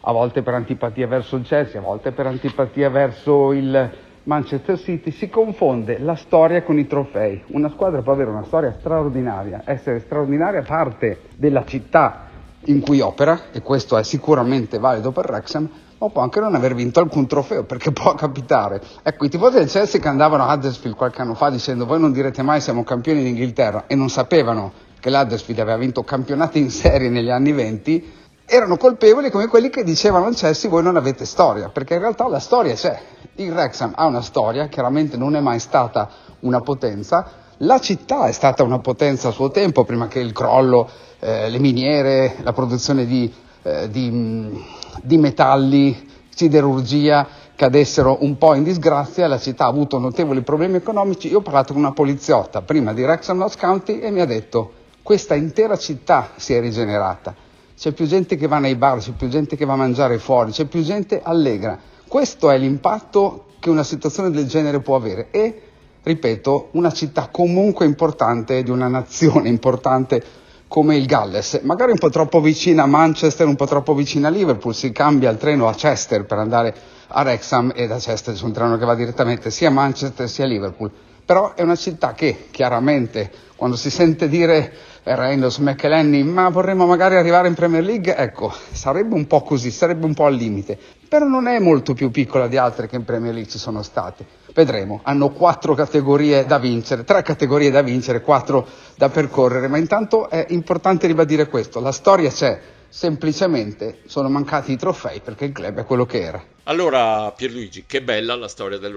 a 0.00 0.12
volte 0.12 0.42
per 0.42 0.54
antipatia 0.54 1.06
verso 1.06 1.36
il 1.36 1.44
Chelsea, 1.44 1.80
a 1.80 1.84
volte 1.84 2.12
per 2.12 2.26
antipatia 2.26 2.88
verso 2.88 3.52
il 3.52 3.90
Manchester 4.24 4.78
City, 4.78 5.10
si 5.10 5.28
confonde 5.28 5.98
la 5.98 6.14
storia 6.14 6.62
con 6.62 6.78
i 6.78 6.86
trofei. 6.86 7.42
Una 7.48 7.70
squadra 7.70 8.02
può 8.02 8.12
avere 8.12 8.30
una 8.30 8.44
storia 8.44 8.74
straordinaria, 8.78 9.62
essere 9.64 10.00
straordinaria 10.00 10.62
parte 10.62 11.20
della 11.36 11.64
città 11.64 12.26
in 12.64 12.80
cui 12.80 13.00
opera, 13.00 13.50
e 13.52 13.62
questo 13.62 13.96
è 13.96 14.02
sicuramente 14.02 14.78
valido 14.78 15.12
per 15.12 15.28
Wrexham, 15.30 15.68
ma 15.98 16.08
può 16.10 16.22
anche 16.22 16.40
non 16.40 16.54
aver 16.54 16.74
vinto 16.74 17.00
alcun 17.00 17.26
trofeo, 17.26 17.64
perché 17.64 17.90
può 17.92 18.14
capitare. 18.14 18.80
Ecco, 19.02 19.24
i 19.24 19.28
tifosi 19.28 19.58
del 19.58 19.68
Chelsea 19.68 20.00
che 20.00 20.08
andavano 20.08 20.44
a 20.44 20.52
Huddersfield 20.52 20.96
qualche 20.96 21.22
anno 21.22 21.34
fa 21.34 21.50
dicendo 21.50 21.86
voi 21.86 22.00
non 22.00 22.12
direte 22.12 22.42
mai 22.42 22.60
siamo 22.60 22.84
campioni 22.84 23.22
d'Inghilterra 23.22 23.84
e 23.86 23.94
non 23.94 24.08
sapevano 24.08 24.72
che 25.00 25.10
l'Huddersfield 25.10 25.60
aveva 25.60 25.78
vinto 25.78 26.02
campionati 26.02 26.58
in 26.58 26.70
serie 26.70 27.08
negli 27.08 27.30
anni 27.30 27.52
20, 27.52 28.12
erano 28.50 28.78
colpevoli 28.78 29.30
come 29.30 29.46
quelli 29.46 29.68
che 29.68 29.84
dicevano 29.84 30.24
al 30.24 30.34
Chelsea 30.34 30.70
voi 30.70 30.82
non 30.82 30.96
avete 30.96 31.26
storia, 31.26 31.68
perché 31.68 31.94
in 31.94 32.00
realtà 32.00 32.26
la 32.28 32.38
storia 32.38 32.74
c'è. 32.74 32.98
Il 33.34 33.52
Wrexham 33.52 33.92
ha 33.94 34.06
una 34.06 34.22
storia, 34.22 34.68
chiaramente 34.68 35.18
non 35.18 35.36
è 35.36 35.40
mai 35.40 35.58
stata 35.58 36.08
una 36.40 36.62
potenza, 36.62 37.30
la 37.58 37.78
città 37.78 38.26
è 38.26 38.32
stata 38.32 38.62
una 38.62 38.78
potenza 38.78 39.28
a 39.28 39.32
suo 39.32 39.50
tempo, 39.50 39.84
prima 39.84 40.08
che 40.08 40.20
il 40.20 40.32
crollo, 40.32 40.88
eh, 41.18 41.50
le 41.50 41.58
miniere, 41.58 42.36
la 42.42 42.54
produzione 42.54 43.04
di, 43.04 43.30
eh, 43.62 43.90
di, 43.90 44.64
di 45.02 45.16
metalli, 45.18 46.08
siderurgia 46.34 47.26
cadessero 47.54 48.18
un 48.20 48.38
po' 48.38 48.54
in 48.54 48.62
disgrazia, 48.62 49.26
la 49.26 49.38
città 49.38 49.64
ha 49.64 49.68
avuto 49.68 49.98
notevoli 49.98 50.40
problemi 50.40 50.76
economici. 50.76 51.28
Io 51.28 51.38
ho 51.38 51.42
parlato 51.42 51.74
con 51.74 51.82
una 51.82 51.92
poliziotta 51.92 52.62
prima 52.62 52.94
di 52.94 53.02
Wrexham 53.02 53.36
North 53.36 53.58
County 53.58 53.98
e 53.98 54.10
mi 54.10 54.20
ha 54.20 54.26
detto 54.26 54.72
questa 55.02 55.34
intera 55.34 55.76
città 55.76 56.30
si 56.36 56.54
è 56.54 56.60
rigenerata. 56.60 57.46
C'è 57.78 57.92
più 57.92 58.06
gente 58.06 58.34
che 58.34 58.48
va 58.48 58.58
nei 58.58 58.74
bar, 58.74 58.98
c'è 58.98 59.12
più 59.12 59.28
gente 59.28 59.54
che 59.54 59.64
va 59.64 59.74
a 59.74 59.76
mangiare 59.76 60.18
fuori, 60.18 60.50
c'è 60.50 60.64
più 60.64 60.82
gente 60.82 61.20
allegra. 61.22 61.78
Questo 62.08 62.50
è 62.50 62.58
l'impatto 62.58 63.44
che 63.60 63.70
una 63.70 63.84
situazione 63.84 64.32
del 64.32 64.48
genere 64.48 64.80
può 64.80 64.96
avere 64.96 65.28
e, 65.30 65.62
ripeto, 66.02 66.70
una 66.72 66.90
città 66.90 67.28
comunque 67.30 67.86
importante 67.86 68.64
di 68.64 68.70
una 68.70 68.88
nazione 68.88 69.48
importante 69.48 70.20
come 70.66 70.96
il 70.96 71.06
Galles, 71.06 71.60
magari 71.62 71.92
un 71.92 71.98
po' 71.98 72.10
troppo 72.10 72.40
vicina 72.40 72.82
a 72.82 72.86
Manchester, 72.86 73.46
un 73.46 73.54
po' 73.54 73.66
troppo 73.66 73.94
vicina 73.94 74.26
a 74.26 74.32
Liverpool, 74.32 74.74
si 74.74 74.90
cambia 74.90 75.30
il 75.30 75.36
treno 75.36 75.68
a 75.68 75.72
Chester 75.72 76.26
per 76.26 76.38
andare 76.38 76.74
a 77.06 77.22
Wrexham 77.22 77.72
e 77.76 77.86
da 77.86 77.98
Chester 77.98 78.34
c'è 78.34 78.44
un 78.44 78.52
treno 78.52 78.76
che 78.76 78.84
va 78.84 78.96
direttamente 78.96 79.52
sia 79.52 79.68
a 79.68 79.70
Manchester 79.70 80.28
sia 80.28 80.44
a 80.44 80.48
Liverpool. 80.48 80.90
Però 81.24 81.54
è 81.54 81.62
una 81.62 81.76
città 81.76 82.12
che 82.12 82.48
chiaramente 82.50 83.30
quando 83.54 83.76
si 83.76 83.88
sente 83.88 84.28
dire 84.28 84.72
Reynolds, 85.14 85.58
McElhenney, 85.58 86.22
ma 86.22 86.48
vorremmo 86.48 86.86
magari 86.86 87.16
arrivare 87.16 87.48
in 87.48 87.54
Premier 87.54 87.82
League, 87.82 88.14
ecco, 88.14 88.52
sarebbe 88.72 89.14
un 89.14 89.26
po' 89.26 89.42
così, 89.42 89.70
sarebbe 89.70 90.04
un 90.04 90.14
po' 90.14 90.26
al 90.26 90.34
limite. 90.34 90.78
Però 91.08 91.26
non 91.26 91.46
è 91.46 91.58
molto 91.58 91.94
più 91.94 92.10
piccola 92.10 92.48
di 92.48 92.56
altre 92.56 92.86
che 92.86 92.96
in 92.96 93.04
Premier 93.04 93.32
League 93.32 93.50
ci 93.50 93.58
sono 93.58 93.82
state. 93.82 94.26
Vedremo, 94.52 95.00
hanno 95.02 95.30
quattro 95.30 95.74
categorie 95.74 96.44
da 96.44 96.58
vincere, 96.58 97.04
tre 97.04 97.22
categorie 97.22 97.70
da 97.70 97.82
vincere, 97.82 98.20
quattro 98.20 98.66
da 98.96 99.08
percorrere, 99.08 99.68
ma 99.68 99.78
intanto 99.78 100.28
è 100.28 100.46
importante 100.50 101.06
ribadire 101.06 101.48
questo, 101.48 101.80
la 101.80 101.92
storia 101.92 102.30
c'è, 102.30 102.60
semplicemente 102.88 104.00
sono 104.06 104.28
mancati 104.28 104.72
i 104.72 104.76
trofei 104.76 105.20
perché 105.20 105.46
il 105.46 105.52
club 105.52 105.78
è 105.78 105.84
quello 105.84 106.06
che 106.06 106.20
era. 106.20 106.42
Allora 106.64 107.30
Pierluigi, 107.32 107.84
che 107.86 108.02
bella 108.02 108.34
la 108.34 108.48
storia 108.48 108.78
del. 108.78 108.94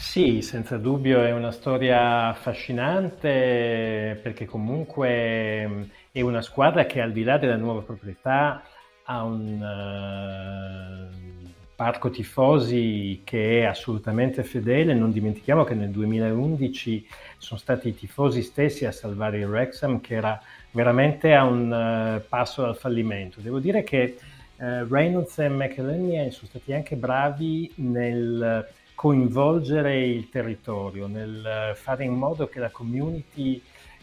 Sì, 0.00 0.40
senza 0.40 0.78
dubbio 0.78 1.22
è 1.22 1.30
una 1.30 1.52
storia 1.52 2.28
affascinante 2.28 4.18
perché 4.20 4.46
comunque 4.46 5.90
è 6.10 6.20
una 6.22 6.40
squadra 6.40 6.86
che 6.86 7.00
al 7.02 7.12
di 7.12 7.22
là 7.22 7.36
della 7.36 7.56
nuova 7.56 7.82
proprietà 7.82 8.62
ha 9.04 9.22
un 9.22 9.60
uh, 9.60 11.48
parco 11.76 12.08
tifosi 12.10 13.20
che 13.24 13.60
è 13.60 13.64
assolutamente 13.66 14.42
fedele. 14.42 14.94
Non 14.94 15.12
dimentichiamo 15.12 15.64
che 15.64 15.74
nel 15.74 15.90
2011 15.90 17.06
sono 17.36 17.60
stati 17.60 17.88
i 17.88 17.94
tifosi 17.94 18.42
stessi 18.42 18.86
a 18.86 18.92
salvare 18.92 19.38
il 19.38 19.46
Wrexham 19.46 20.00
che 20.00 20.14
era 20.14 20.40
veramente 20.72 21.34
a 21.34 21.44
un 21.44 21.70
uh, 21.70 22.26
passo 22.26 22.62
dal 22.62 22.76
fallimento. 22.76 23.40
Devo 23.40 23.60
dire 23.60 23.84
che 23.84 24.16
eh, 24.56 24.84
Reynolds 24.84 25.38
e 25.38 25.48
McElhenney 25.48 26.30
sono 26.32 26.48
stati 26.48 26.72
anche 26.74 26.96
bravi 26.96 27.72
nel 27.76 28.66
coinvolgere 29.00 30.04
il 30.04 30.28
territorio, 30.28 31.06
nel 31.06 31.72
fare 31.74 32.04
in 32.04 32.12
modo 32.12 32.48
che 32.48 32.58
la 32.58 32.68
community 32.68 33.58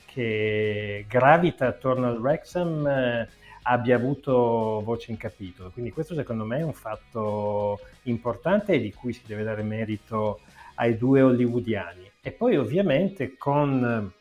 che 0.07 1.05
gravita 1.07 1.67
attorno 1.67 2.07
al 2.07 2.17
Wrexham 2.17 2.87
eh, 2.87 3.29
abbia 3.61 3.95
avuto 3.95 4.81
voce 4.83 5.11
in 5.11 5.17
capitolo. 5.17 5.69
Quindi 5.69 5.91
questo 5.91 6.15
secondo 6.15 6.45
me 6.45 6.57
è 6.57 6.63
un 6.63 6.73
fatto 6.73 7.79
importante 8.05 8.73
e 8.73 8.79
di 8.79 8.91
cui 8.91 9.13
si 9.13 9.21
deve 9.27 9.43
dare 9.43 9.61
merito 9.61 10.39
ai 10.73 10.97
due 10.97 11.21
hollywoodiani. 11.21 12.09
E 12.19 12.31
poi 12.31 12.57
ovviamente 12.57 13.37
con 13.37 14.11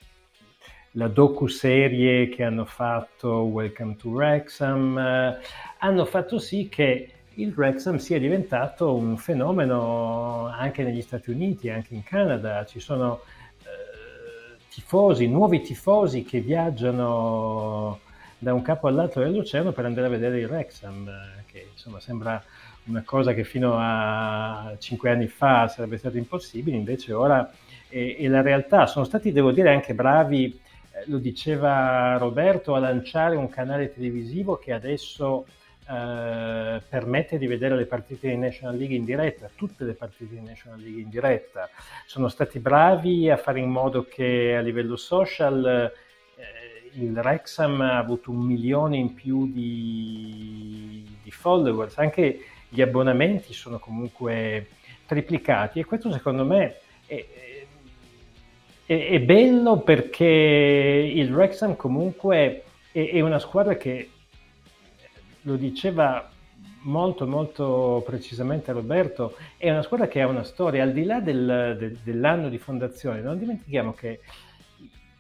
la 0.91 1.09
docu-serie 1.09 2.29
che 2.29 2.45
hanno 2.45 2.67
fatto 2.67 3.45
Welcome 3.45 3.97
to 3.97 4.11
Wrexham, 4.11 4.99
eh, 4.99 5.39
hanno 5.79 6.05
fatto 6.05 6.39
sì 6.39 6.69
che 6.69 7.13
il 7.37 7.53
Wrexham 7.55 7.97
sia 7.97 8.19
diventato 8.19 8.95
un 8.95 9.17
fenomeno 9.17 10.47
anche 10.47 10.83
negli 10.83 11.03
Stati 11.03 11.31
Uniti, 11.31 11.69
anche 11.69 11.95
in 11.95 12.03
Canada. 12.03 12.65
Ci 12.65 12.81
sono 12.81 13.21
eh, 13.63 14.57
tifosi, 14.71 15.29
nuovi 15.29 15.61
tifosi 15.61 16.25
che 16.25 16.41
viaggiano 16.41 18.01
da 18.39 18.55
un 18.55 18.63
capo 18.63 18.89
all'altro 18.89 19.23
dell'oceano 19.23 19.73
per 19.73 19.85
andare 19.85 20.07
a 20.07 20.11
vedere 20.11 20.41
il 20.41 20.47
Wrexham, 20.47 21.09
eh, 21.09 21.45
che 21.47 21.69
insomma 21.73 22.01
sembra 22.01 22.43
una 22.85 23.03
cosa 23.05 23.35
che 23.35 23.45
fino 23.45 23.75
a 23.77 24.75
cinque 24.79 25.11
anni 25.11 25.27
fa 25.27 25.69
sarebbe 25.69 25.99
stato 25.99 26.17
impossibile, 26.17 26.77
invece 26.77 27.13
ora 27.13 27.51
è, 27.89 28.17
è 28.19 28.29
la 28.29 28.41
realtà. 28.41 28.87
Sono 28.87 29.05
stati, 29.05 29.33
devo 29.33 29.53
dire, 29.53 29.75
anche 29.75 29.93
bravi, 29.93 30.59
eh, 30.91 31.05
lo 31.07 31.19
diceva 31.19 32.17
Roberto, 32.17 32.75
a 32.75 32.79
lanciare 32.79 33.37
un 33.37 33.51
canale 33.51 33.93
televisivo 33.93 34.57
che 34.57 34.73
adesso 34.73 35.47
eh, 35.89 36.83
permette 36.89 37.39
di 37.39 37.47
vedere 37.47 37.77
le 37.77 37.87
partite 37.87 38.29
di 38.29 38.37
National 38.37 38.77
League 38.77 38.97
in 38.97 39.05
diretta, 39.05 39.51
tutte 39.55 39.85
le 39.85 39.95
partite 39.95 40.35
di 40.35 40.41
National 40.41 40.81
League 40.81 41.01
in 41.01 41.09
diretta. 41.09 41.69
Sono 42.07 42.29
stati 42.29 42.59
bravi 42.59 43.31
a 43.31 43.37
fare 43.37 43.61
in 43.61 43.71
modo 43.71 44.05
che 44.05 44.55
a 44.57 44.61
livello 44.61 44.97
social 44.97 45.93
il 46.99 47.13
Wrexham 47.13 47.81
ha 47.81 47.99
avuto 47.99 48.31
un 48.31 48.39
milione 48.39 48.97
in 48.97 49.15
più 49.15 49.51
di, 49.51 51.05
di 51.23 51.31
followers, 51.31 51.99
anche 51.99 52.41
gli 52.69 52.81
abbonamenti 52.81 53.53
sono 53.53 53.79
comunque 53.79 54.69
triplicati 55.07 55.79
e 55.79 55.85
questo 55.85 56.11
secondo 56.11 56.45
me 56.45 56.77
è, 57.07 57.25
è, 58.85 59.09
è 59.09 59.21
bello 59.21 59.81
perché 59.81 60.25
il 60.25 61.33
Wrexham 61.33 61.77
comunque 61.77 62.63
è, 62.91 63.11
è, 63.11 63.21
una 63.21 63.39
squadra 63.39 63.77
che 63.77 64.11
lo 65.47 65.57
diceva 65.57 66.29
molto 66.83 67.27
molto 67.27 68.03
precisamente 68.05 68.73
Roberto, 68.73 69.37
è 69.57 69.71
una 69.71 69.83
squadra 69.83 70.07
che 70.07 70.21
ha 70.21 70.27
una 70.27 70.45
storia 70.45 70.83
al 70.83 70.93
di 70.93 71.05
là 71.05 71.21
del, 71.21 71.77
del, 71.79 71.99
dell'anno 72.03 72.49
di 72.49 72.59
fondazione, 72.59 73.21
non 73.21 73.39
dimentichiamo 73.39 73.93
che 73.93 74.21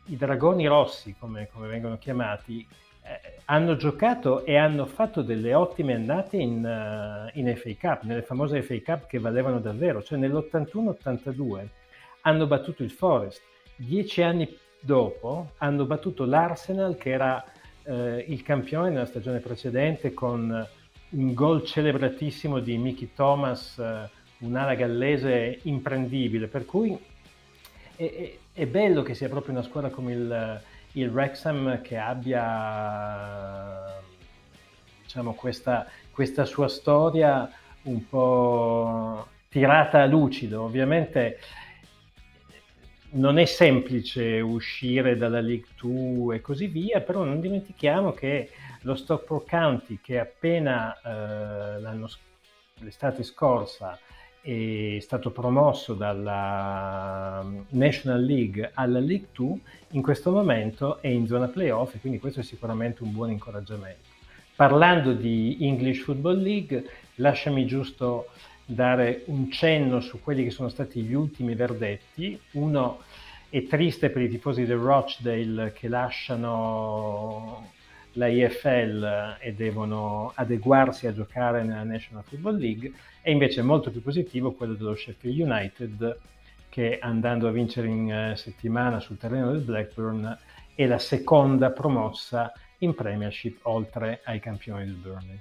i 0.07 0.17
dragoni 0.17 0.67
rossi, 0.67 1.17
come, 1.19 1.49
come 1.53 1.67
vengono 1.67 1.99
chiamati, 1.99 2.67
eh, 3.03 3.39
hanno 3.47 3.77
giocato 3.77 4.45
e 4.45 4.57
hanno 4.57 4.87
fatto 4.87 5.23
delle 5.23 5.55
ottime 5.55 5.95
annate 5.95 6.37
in, 6.37 6.65
uh, 6.65 7.39
in, 7.39 7.55
FA 7.57 7.75
Cup, 7.79 8.03
nelle 8.03 8.23
famose 8.23 8.63
FA 8.63 8.81
Cup 8.85 9.07
che 9.07 9.19
valevano 9.19 9.59
davvero, 9.59 10.03
cioè 10.03 10.19
nell'81-82 10.19 11.67
hanno 12.23 12.47
battuto 12.47 12.83
il 12.83 12.91
Forest, 12.91 13.43
dieci 13.77 14.23
anni 14.23 14.57
dopo 14.81 15.53
hanno 15.59 15.85
battuto 15.85 16.25
l'Arsenal 16.25 16.97
che 16.97 17.11
era 17.11 17.45
uh, 17.87 18.25
il 18.27 18.43
campione 18.43 18.91
nella 18.91 19.07
stagione 19.07 19.39
precedente 19.41 20.13
con 20.13 20.67
un 21.09 21.35
gol 21.35 21.65
celebratissimo 21.65 22.59
di 22.59 22.77
Mickey 22.77 23.11
Thomas, 23.15 23.77
uh, 23.77 24.09
un'ala 24.45 24.75
gallese 24.75 25.61
imprendibile, 25.63 26.47
per 26.47 26.65
cui 26.65 26.99
è, 27.97 28.37
è, 28.53 28.67
bello 28.67 29.03
che 29.03 29.15
sia 29.15 29.29
proprio 29.29 29.55
una 29.55 29.63
squadra 29.63 29.91
come 29.91 30.13
il, 30.13 30.63
il 30.93 31.09
Wrexham 31.09 31.81
che 31.81 31.97
abbia 31.97 32.45
diciamo, 35.03 35.33
questa, 35.35 35.87
questa 36.11 36.45
sua 36.45 36.69
storia 36.69 37.51
un 37.83 38.09
po' 38.09 39.27
tirata 39.49 40.03
a 40.03 40.07
lucido. 40.07 40.63
Ovviamente 40.63 41.39
non 43.11 43.39
è 43.39 43.45
semplice 43.45 44.41
uscire 44.41 45.17
dalla 45.17 45.41
League 45.41 45.69
2 45.81 46.37
e 46.37 46.41
così 46.41 46.67
via, 46.67 47.01
però 47.01 47.25
non 47.25 47.41
dimentichiamo 47.41 48.13
che 48.13 48.51
lo 48.83 48.95
Stockport 48.95 49.49
County, 49.49 49.99
che 50.03 50.19
appena 50.19 50.95
eh, 51.01 52.09
l'estate 52.81 53.23
scorsa 53.23 53.99
è 54.41 54.99
stato 55.01 55.33
promosso 55.33 55.95
dalla 55.95 57.41
um, 57.43 57.65
National 57.71 58.23
League 58.23 58.71
alla 58.75 59.01
League 59.01 59.29
2, 59.33 59.59
in 59.91 60.03
questo 60.03 60.31
momento 60.31 61.03
è 61.03 61.09
in 61.09 61.27
zona 61.27 61.49
playoff 61.49 61.95
e 61.95 61.99
quindi 61.99 62.21
questo 62.21 62.41
è 62.41 62.43
sicuramente 62.45 63.03
un 63.03 63.13
buon 63.13 63.33
incoraggiamento. 63.33 64.15
Parlando 64.55 65.13
di 65.15 65.59
English 65.61 66.05
Football 66.05 66.41
League, 66.41 66.85
lasciami 67.17 67.67
giusto 67.67 68.27
dare 68.67 69.23
un 69.27 69.51
cenno 69.51 70.01
su 70.01 70.21
quelli 70.21 70.43
che 70.43 70.51
sono 70.51 70.69
stati 70.69 71.01
gli 71.03 71.15
ultimi 71.15 71.55
verdetti. 71.55 72.39
Uno 72.53 73.03
è 73.49 73.65
triste 73.67 74.11
per 74.11 74.23
i 74.23 74.29
tifosi 74.29 74.67
del 74.67 74.79
Rochdale 74.79 75.73
che 75.73 75.89
lasciano 75.89 77.71
la 78.15 78.27
IFL 78.27 79.37
e 79.41 79.55
devono 79.55 80.33
adeguarsi 80.35 81.07
a 81.07 81.15
giocare 81.15 81.63
nella 81.63 81.85
National 81.85 82.25
Football 82.25 82.59
League, 82.59 82.93
e 83.23 83.31
invece 83.31 83.63
molto 83.63 83.91
più 83.91 84.03
positivo 84.03 84.53
quello 84.53 84.75
dello 84.75 84.95
Sheffield 84.95 85.39
United 85.39 86.19
che 86.69 86.99
andando 86.99 87.49
a 87.49 87.53
vincere 87.53 87.89
in 87.89 88.13
eh, 88.13 88.37
settimana 88.37 89.01
sul 89.01 89.17
terreno 89.17 89.51
del 89.51 89.63
Blackburn 89.63 90.37
è 90.75 90.87
la 90.87 90.99
seconda 90.99 91.71
promossa 91.71 92.53
in 92.79 92.95
Premiership 92.95 93.61
oltre 93.63 94.21
ai 94.25 94.41
campioni 94.41 94.85
del 94.85 94.95
Burnley. 94.95 95.41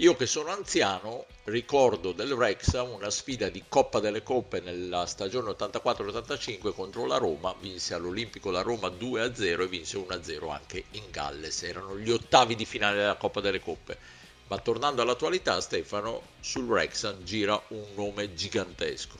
Io 0.00 0.16
che 0.16 0.24
sono 0.24 0.48
anziano 0.48 1.26
ricordo 1.44 2.12
del 2.12 2.32
Wrexham 2.32 2.90
una 2.90 3.10
sfida 3.10 3.50
di 3.50 3.64
Coppa 3.68 4.00
delle 4.00 4.22
Coppe 4.22 4.60
nella 4.60 5.04
stagione 5.04 5.50
84-85 5.50 6.72
contro 6.72 7.04
la 7.04 7.18
Roma, 7.18 7.54
vinse 7.60 7.92
all'Olimpico 7.92 8.50
la 8.50 8.62
Roma 8.62 8.88
2-0 8.88 9.60
e 9.60 9.68
vinse 9.68 9.98
1-0 9.98 10.50
anche 10.50 10.84
in 10.92 11.02
Galles, 11.10 11.64
erano 11.64 11.98
gli 11.98 12.10
ottavi 12.10 12.54
di 12.54 12.64
finale 12.64 12.96
della 12.96 13.16
Coppa 13.16 13.42
delle 13.42 13.60
Coppe. 13.60 13.98
Ma 14.46 14.56
tornando 14.56 15.02
all'attualità, 15.02 15.60
Stefano, 15.60 16.22
sul 16.40 16.64
Wrexham 16.64 17.22
gira 17.22 17.60
un 17.68 17.84
nome 17.94 18.32
gigantesco. 18.32 19.18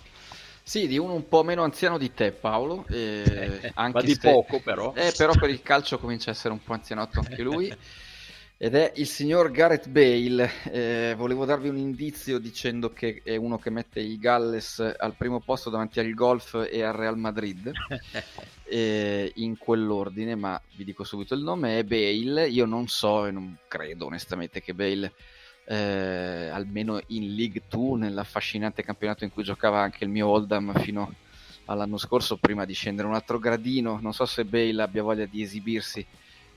Sì, 0.63 0.87
di 0.87 0.97
uno 0.97 1.13
un 1.13 1.29
po' 1.29 1.43
meno 1.43 1.63
anziano 1.63 1.99
di 1.99 2.15
te, 2.15 2.33
Paolo. 2.33 2.87
Eh, 2.89 3.71
ma 3.77 4.01
di 4.01 4.15
se... 4.15 4.31
poco, 4.33 4.61
però. 4.61 4.95
Eh, 4.95 5.13
però 5.15 5.35
per 5.35 5.51
il 5.51 5.61
calcio 5.61 5.99
comincia 5.99 6.31
a 6.31 6.33
essere 6.33 6.55
un 6.55 6.63
po' 6.63 6.73
anzianotto 6.73 7.21
anche 7.21 7.43
lui. 7.43 7.71
ed 8.63 8.75
è 8.75 8.93
il 8.97 9.07
signor 9.07 9.51
Gareth 9.51 9.89
Bale. 9.89 10.51
Eh, 10.71 11.15
volevo 11.17 11.47
darvi 11.47 11.71
un 11.71 11.79
indizio 11.79 12.39
dicendo 12.39 12.93
che 12.93 13.23
è 13.25 13.35
uno 13.37 13.57
che 13.57 13.71
mette 13.71 14.01
i 14.01 14.19
Galles 14.19 14.81
al 14.99 15.15
primo 15.15 15.41
posto 15.41 15.71
davanti 15.71 15.99
al 15.99 16.13
Golf 16.13 16.69
e 16.71 16.83
al 16.83 16.93
Real 16.93 17.17
Madrid, 17.17 17.73
eh, 18.65 19.33
in 19.37 19.57
quell'ordine, 19.57 20.35
ma 20.35 20.61
vi 20.77 20.85
dico 20.85 21.05
subito 21.05 21.33
il 21.33 21.41
nome, 21.41 21.79
è 21.79 21.85
Bale. 21.85 22.51
Io 22.51 22.67
non 22.67 22.87
so 22.87 23.25
e 23.25 23.31
non 23.31 23.57
credo 23.67 24.05
onestamente 24.05 24.61
che 24.61 24.75
Bale, 24.75 25.15
eh, 25.65 26.51
almeno 26.53 27.01
in 27.07 27.35
League 27.35 27.63
2, 27.67 27.99
nell'affascinante 27.99 28.83
campionato 28.83 29.25
in 29.25 29.33
cui 29.33 29.43
giocava 29.43 29.81
anche 29.81 30.05
il 30.05 30.11
mio 30.11 30.29
Oldham 30.29 30.79
fino 30.81 31.15
all'anno 31.65 31.97
scorso, 31.97 32.37
prima 32.37 32.67
di 32.67 32.75
scendere 32.75 33.09
un 33.09 33.15
altro 33.15 33.39
gradino, 33.39 33.99
non 34.03 34.13
so 34.13 34.27
se 34.27 34.45
Bale 34.45 34.83
abbia 34.83 35.03
voglia 35.03 35.25
di 35.25 35.41
esibirsi 35.41 36.07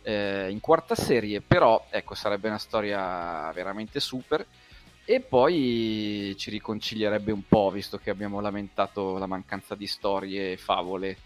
eh, 0.04 0.50
in 0.50 0.60
quarta 0.60 0.96
serie, 0.96 1.42
però 1.42 1.88
ecco 1.90 2.14
sarebbe 2.14 2.48
una 2.48 2.58
storia 2.58 3.52
veramente 3.54 4.00
super 4.00 4.46
e 5.06 5.20
poi 5.20 6.34
ci 6.38 6.50
riconcilierebbe 6.50 7.32
un 7.32 7.46
po' 7.46 7.70
visto 7.72 7.98
che 7.98 8.10
abbiamo 8.10 8.40
lamentato 8.40 9.18
la 9.18 9.26
mancanza 9.26 9.76
di 9.76 9.88
storie 9.88 10.54
e 10.54 10.58
favole 10.58 11.18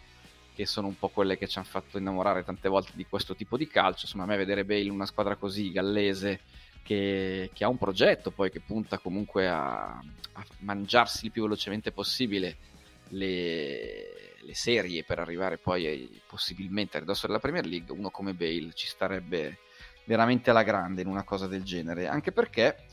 che 0.55 0.65
sono 0.65 0.87
un 0.87 0.97
po' 0.97 1.09
quelle 1.09 1.37
che 1.37 1.47
ci 1.47 1.59
hanno 1.59 1.67
fatto 1.67 1.99
innamorare 1.99 2.43
tante 2.43 2.67
volte 2.67 2.93
di 2.95 3.05
questo 3.05 3.35
tipo 3.35 3.57
di 3.57 3.67
calcio. 3.67 4.05
Insomma, 4.05 4.23
a 4.23 4.25
me 4.27 4.37
vedere 4.37 4.65
Bale 4.65 4.89
una 4.89 5.05
squadra 5.05 5.35
così 5.35 5.71
gallese 5.71 6.39
che, 6.81 7.51
che 7.53 7.63
ha 7.63 7.67
un 7.67 7.77
progetto 7.77 8.31
poi 8.31 8.49
che 8.49 8.61
punta 8.61 8.97
comunque 8.97 9.47
a, 9.47 9.86
a 9.89 10.45
mangiarsi 10.59 11.25
il 11.25 11.32
più 11.32 11.43
velocemente 11.43 11.91
possibile 11.91 12.57
le, 13.09 14.26
le 14.48 14.56
serie 14.56 15.04
per 15.04 15.20
arrivare 15.20 15.58
poi 15.58 15.86
ai, 15.86 16.22
possibilmente 16.26 16.95
a 16.95 17.02
ridosso 17.02 17.28
della 17.28 17.39
Premier 17.39 17.66
League, 17.66 17.93
uno 17.93 18.10
come 18.10 18.34
Bale 18.34 18.72
ci 18.74 18.88
starebbe 18.88 19.60
veramente 20.06 20.50
alla 20.50 20.64
grande 20.64 21.02
in 21.02 21.08
una 21.08 21.24
cosa 21.24 21.48
del 21.48 21.64
genere, 21.64 22.08
anche 22.08 22.32
perché 22.32 22.86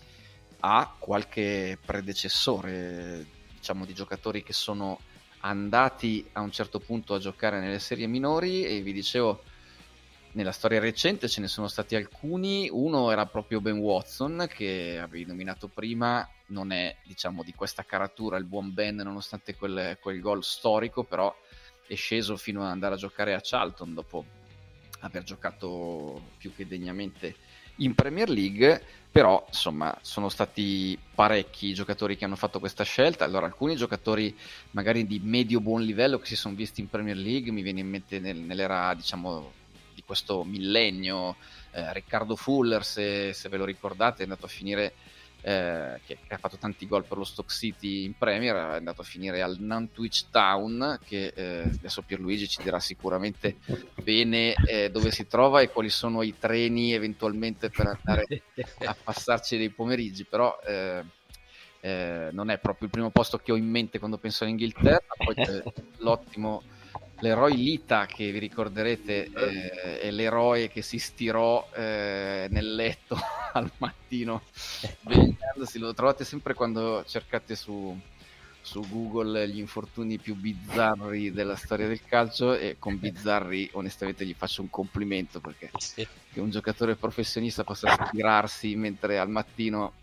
ha 0.58 0.96
qualche 0.98 1.78
predecessore, 1.84 3.24
diciamo, 3.54 3.84
di 3.84 3.94
giocatori 3.94 4.42
che 4.42 4.52
sono 4.52 4.98
andati 5.40 6.28
a 6.32 6.40
un 6.40 6.50
certo 6.50 6.80
punto 6.80 7.14
a 7.14 7.20
giocare 7.20 7.60
nelle 7.60 7.78
serie 7.78 8.08
minori 8.08 8.64
e 8.64 8.80
vi 8.80 8.92
dicevo 8.92 9.44
nella 10.34 10.52
storia 10.52 10.80
recente 10.80 11.28
ce 11.28 11.40
ne 11.40 11.48
sono 11.48 11.68
stati 11.68 11.94
alcuni, 11.94 12.68
uno 12.70 13.10
era 13.10 13.26
proprio 13.26 13.60
Ben 13.60 13.78
Watson 13.78 14.46
che 14.48 14.98
avevi 15.00 15.26
nominato 15.26 15.68
prima, 15.68 16.28
non 16.46 16.72
è 16.72 16.96
diciamo 17.04 17.42
di 17.42 17.54
questa 17.54 17.84
caratura 17.84 18.36
il 18.36 18.44
buon 18.44 18.72
Ben 18.72 18.96
nonostante 18.96 19.54
quel, 19.54 19.96
quel 20.00 20.20
gol 20.20 20.42
storico, 20.42 21.04
però 21.04 21.34
è 21.86 21.94
sceso 21.94 22.36
fino 22.36 22.62
ad 22.62 22.70
andare 22.70 22.94
a 22.94 22.98
giocare 22.98 23.34
a 23.34 23.40
Charlton 23.42 23.94
dopo 23.94 24.24
aver 25.00 25.22
giocato 25.22 26.20
più 26.36 26.52
che 26.54 26.66
degnamente 26.66 27.36
in 27.76 27.94
Premier 27.94 28.28
League, 28.28 28.82
però 29.10 29.44
insomma 29.46 29.96
sono 30.00 30.28
stati 30.28 30.98
parecchi 31.14 31.68
i 31.68 31.74
giocatori 31.74 32.16
che 32.16 32.24
hanno 32.24 32.36
fatto 32.36 32.58
questa 32.58 32.82
scelta, 32.82 33.24
allora 33.24 33.46
alcuni 33.46 33.76
giocatori 33.76 34.36
magari 34.72 35.06
di 35.06 35.20
medio 35.22 35.60
buon 35.60 35.82
livello 35.82 36.18
che 36.18 36.26
si 36.26 36.36
sono 36.36 36.56
visti 36.56 36.80
in 36.80 36.88
Premier 36.88 37.16
League, 37.16 37.52
mi 37.52 37.62
viene 37.62 37.80
in 37.80 37.88
mente 37.88 38.18
nel, 38.18 38.38
nell'era 38.38 38.92
diciamo 38.94 39.62
di 39.94 40.02
questo 40.04 40.44
millennio, 40.44 41.36
eh, 41.72 41.92
Riccardo 41.92 42.36
Fuller 42.36 42.84
se, 42.84 43.32
se, 43.32 43.48
ve 43.48 43.56
lo 43.56 43.64
ricordate 43.64 44.20
è 44.20 44.22
andato 44.24 44.46
a 44.46 44.48
finire 44.48 44.94
eh, 45.46 46.00
che, 46.06 46.18
ha 46.28 46.38
fatto 46.38 46.56
tanti 46.56 46.86
gol 46.86 47.04
per 47.04 47.18
lo 47.18 47.24
Stock 47.24 47.52
City 47.52 48.04
in 48.04 48.16
Premier, 48.16 48.54
è 48.56 48.76
andato 48.76 49.02
a 49.02 49.04
finire 49.04 49.42
al 49.42 49.58
Nantwich 49.58 50.30
Town, 50.30 50.98
che 51.04 51.32
eh, 51.34 51.62
adesso 51.62 52.00
Pierluigi 52.02 52.48
ci 52.48 52.62
dirà 52.62 52.80
sicuramente 52.80 53.56
bene 54.02 54.54
eh, 54.66 54.90
dove 54.90 55.10
si 55.10 55.26
trova 55.26 55.60
e 55.60 55.68
quali 55.68 55.90
sono 55.90 56.22
i 56.22 56.34
treni 56.38 56.94
eventualmente 56.94 57.68
per 57.68 57.86
andare 57.86 58.42
a 58.84 58.96
passarci 59.00 59.58
dei 59.58 59.68
pomeriggi, 59.68 60.24
però 60.24 60.58
eh, 60.66 61.04
eh, 61.80 62.28
non 62.32 62.48
è 62.48 62.58
proprio 62.58 62.86
il 62.86 62.92
primo 62.92 63.10
posto 63.10 63.36
che 63.36 63.52
ho 63.52 63.56
in 63.56 63.68
mente 63.68 63.98
quando 63.98 64.16
penso 64.16 64.44
all'Inghilterra, 64.44 65.04
poi 65.22 65.34
c'è 65.34 65.62
l'ottimo 65.98 66.62
l'eroe 67.20 67.54
Lita 67.54 68.06
che 68.06 68.30
vi 68.30 68.38
ricorderete 68.38 69.30
eh, 69.32 70.00
è 70.00 70.10
l'eroe 70.10 70.68
che 70.68 70.82
si 70.82 70.98
stirò 70.98 71.68
eh, 71.74 72.46
nel 72.50 72.74
letto 72.74 73.16
al 73.52 73.70
mattino. 73.78 74.42
Svegliandosi 74.54 75.78
lo 75.78 75.94
trovate 75.94 76.24
sempre 76.24 76.54
quando 76.54 77.04
cercate 77.06 77.54
su, 77.56 77.98
su, 78.60 78.84
Google 78.88 79.48
gli 79.48 79.58
infortuni 79.58 80.18
più 80.18 80.34
bizzarri 80.34 81.32
della 81.32 81.56
storia 81.56 81.86
del 81.86 82.04
calcio 82.04 82.54
e 82.54 82.76
con 82.78 82.98
bizzarri 82.98 83.70
onestamente 83.72 84.26
gli 84.26 84.34
faccio 84.34 84.62
un 84.62 84.70
complimento 84.70 85.40
perché 85.40 85.70
che 85.94 86.40
un 86.40 86.50
giocatore 86.50 86.96
professionista 86.96 87.64
possa 87.64 88.06
stirarsi 88.06 88.74
mentre 88.74 89.18
al 89.18 89.30
mattino 89.30 90.02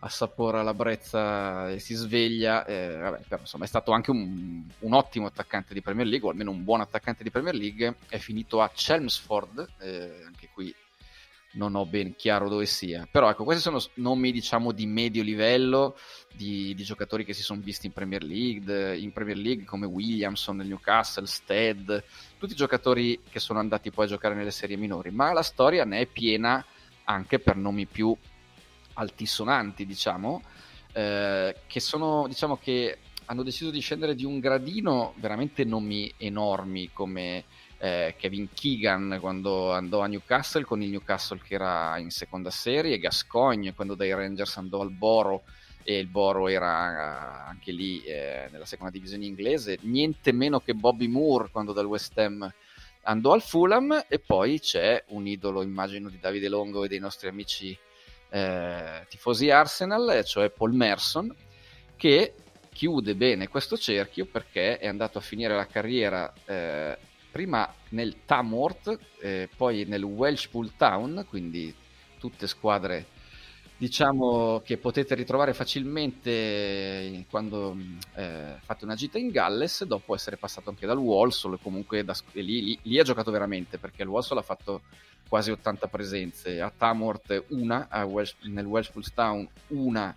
assapora 0.00 0.62
la 0.62 0.74
brezza 0.74 1.70
e 1.70 1.78
si 1.78 1.94
sveglia. 1.94 2.64
Eh, 2.64 2.96
vabbè, 2.96 3.20
però, 3.28 3.40
insomma, 3.40 3.64
è 3.64 3.68
stato 3.68 3.92
anche 3.92 4.10
un, 4.10 4.64
un, 4.78 4.92
ottimo 4.92 5.26
attaccante 5.26 5.74
di 5.74 5.82
Premier 5.82 6.06
League, 6.06 6.26
o 6.26 6.30
almeno 6.30 6.50
un 6.50 6.64
buon 6.64 6.80
attaccante 6.80 7.22
di 7.22 7.30
Premier 7.30 7.54
League. 7.54 7.96
È 8.08 8.18
finito 8.18 8.60
a 8.60 8.70
Chelmsford, 8.74 9.68
eh, 9.78 10.22
anche 10.26 10.48
qui 10.52 10.74
non 11.52 11.74
ho 11.74 11.84
ben 11.84 12.14
chiaro 12.14 12.48
dove 12.48 12.66
sia. 12.66 13.08
Però 13.10 13.28
ecco, 13.28 13.44
questi 13.44 13.62
sono 13.62 13.80
nomi 13.94 14.30
diciamo 14.30 14.72
di 14.72 14.86
medio 14.86 15.22
livello 15.22 15.96
di, 16.32 16.74
di 16.74 16.84
giocatori 16.84 17.24
che 17.24 17.32
si 17.32 17.42
sono 17.42 17.60
visti 17.60 17.86
in 17.86 17.92
Premier 17.92 18.22
League, 18.22 18.96
in 18.96 19.12
Premier 19.12 19.36
League 19.36 19.64
come 19.64 19.86
Williamson 19.86 20.58
Newcastle, 20.58 21.26
Stead, 21.26 22.04
tutti 22.38 22.54
giocatori 22.54 23.20
che 23.28 23.40
sono 23.40 23.58
andati 23.58 23.90
poi 23.90 24.04
a 24.04 24.08
giocare 24.08 24.34
nelle 24.34 24.52
serie 24.52 24.76
minori. 24.76 25.10
Ma 25.10 25.32
la 25.32 25.42
storia 25.42 25.84
ne 25.84 26.00
è 26.00 26.06
piena 26.06 26.64
anche 27.04 27.40
per 27.40 27.56
nomi 27.56 27.86
più 27.86 28.16
altisonanti, 29.00 29.86
diciamo, 29.86 30.42
eh, 30.92 31.54
che 31.66 31.80
sono, 31.80 32.26
diciamo 32.28 32.56
che 32.58 32.98
hanno 33.26 33.42
deciso 33.42 33.70
di 33.70 33.80
scendere 33.80 34.14
di 34.14 34.24
un 34.24 34.40
gradino 34.40 35.14
veramente 35.16 35.64
nomi 35.64 36.12
enormi 36.16 36.90
come 36.92 37.44
eh, 37.78 38.14
Kevin 38.18 38.48
Keegan 38.52 39.18
quando 39.20 39.72
andò 39.72 40.02
a 40.02 40.06
Newcastle 40.06 40.64
con 40.64 40.82
il 40.82 40.90
Newcastle 40.90 41.40
che 41.42 41.54
era 41.54 41.96
in 41.98 42.10
seconda 42.10 42.50
serie, 42.50 42.98
Gascogne 42.98 43.72
quando 43.72 43.94
dai 43.94 44.12
Rangers 44.12 44.56
andò 44.56 44.80
al 44.80 44.90
Boro 44.90 45.44
e 45.84 45.98
il 45.98 46.08
Boro 46.08 46.48
era 46.48 47.46
anche 47.46 47.72
lì 47.72 48.02
eh, 48.02 48.48
nella 48.50 48.66
seconda 48.66 48.92
divisione 48.92 49.24
inglese, 49.24 49.78
niente 49.82 50.32
meno 50.32 50.60
che 50.60 50.74
Bobby 50.74 51.06
Moore 51.06 51.50
quando 51.50 51.72
dal 51.72 51.86
West 51.86 52.18
Ham 52.18 52.52
andò 53.02 53.32
al 53.32 53.42
Fulham 53.42 54.04
e 54.08 54.18
poi 54.18 54.58
c'è 54.58 55.04
un 55.08 55.26
idolo 55.26 55.62
immagino 55.62 56.10
di 56.10 56.18
Davide 56.18 56.48
Longo 56.48 56.84
e 56.84 56.88
dei 56.88 56.98
nostri 56.98 57.28
amici 57.28 57.78
eh, 58.30 59.06
tifosi 59.08 59.50
Arsenal, 59.50 60.24
cioè 60.24 60.50
Paul 60.50 60.72
Merson, 60.72 61.34
che 61.96 62.34
chiude 62.72 63.14
bene 63.14 63.48
questo 63.48 63.76
cerchio 63.76 64.26
perché 64.26 64.78
è 64.78 64.86
andato 64.86 65.18
a 65.18 65.20
finire 65.20 65.54
la 65.54 65.66
carriera 65.66 66.32
eh, 66.46 66.96
prima 67.30 67.72
nel 67.90 68.24
Tamworth, 68.24 68.98
eh, 69.20 69.48
poi 69.54 69.84
nel 69.84 70.02
Welshpool 70.02 70.76
Town, 70.76 71.26
quindi 71.28 71.74
tutte 72.18 72.46
squadre 72.46 73.06
diciamo 73.80 74.60
che 74.62 74.76
potete 74.76 75.14
ritrovare 75.14 75.54
facilmente 75.54 77.24
quando 77.30 77.74
eh, 78.14 78.56
fate 78.60 78.84
una 78.84 78.94
gita 78.94 79.16
in 79.16 79.30
Galles 79.30 79.84
dopo 79.84 80.14
essere 80.14 80.36
passato 80.36 80.68
anche 80.68 80.84
dal 80.84 80.98
Walsall 80.98 81.58
comunque 81.62 82.04
da, 82.04 82.14
lì, 82.32 82.62
lì, 82.62 82.78
lì, 82.82 82.98
ha 82.98 83.02
giocato 83.02 83.30
veramente 83.30 83.78
perché 83.78 84.02
il 84.02 84.08
Walsall 84.08 84.36
ha 84.36 84.42
fatto 84.42 84.82
quasi 85.26 85.50
80 85.50 85.86
presenze, 85.86 86.60
a 86.60 86.70
Tamworth 86.76 87.44
una, 87.48 87.86
a 87.88 88.04
Welsh, 88.04 88.34
nel 88.42 88.66
Welshpool 88.66 89.14
Town 89.14 89.48
una, 89.68 90.14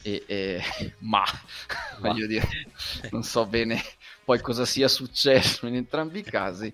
e, 0.00 0.22
e, 0.24 0.62
ma, 1.00 1.24
ma 1.98 2.08
voglio 2.08 2.28
dire, 2.28 2.46
non 3.10 3.24
so 3.24 3.46
bene 3.46 3.82
poi 4.24 4.40
cosa 4.40 4.64
sia 4.64 4.86
successo 4.86 5.66
in 5.66 5.74
entrambi 5.74 6.20
i 6.20 6.22
casi. 6.22 6.72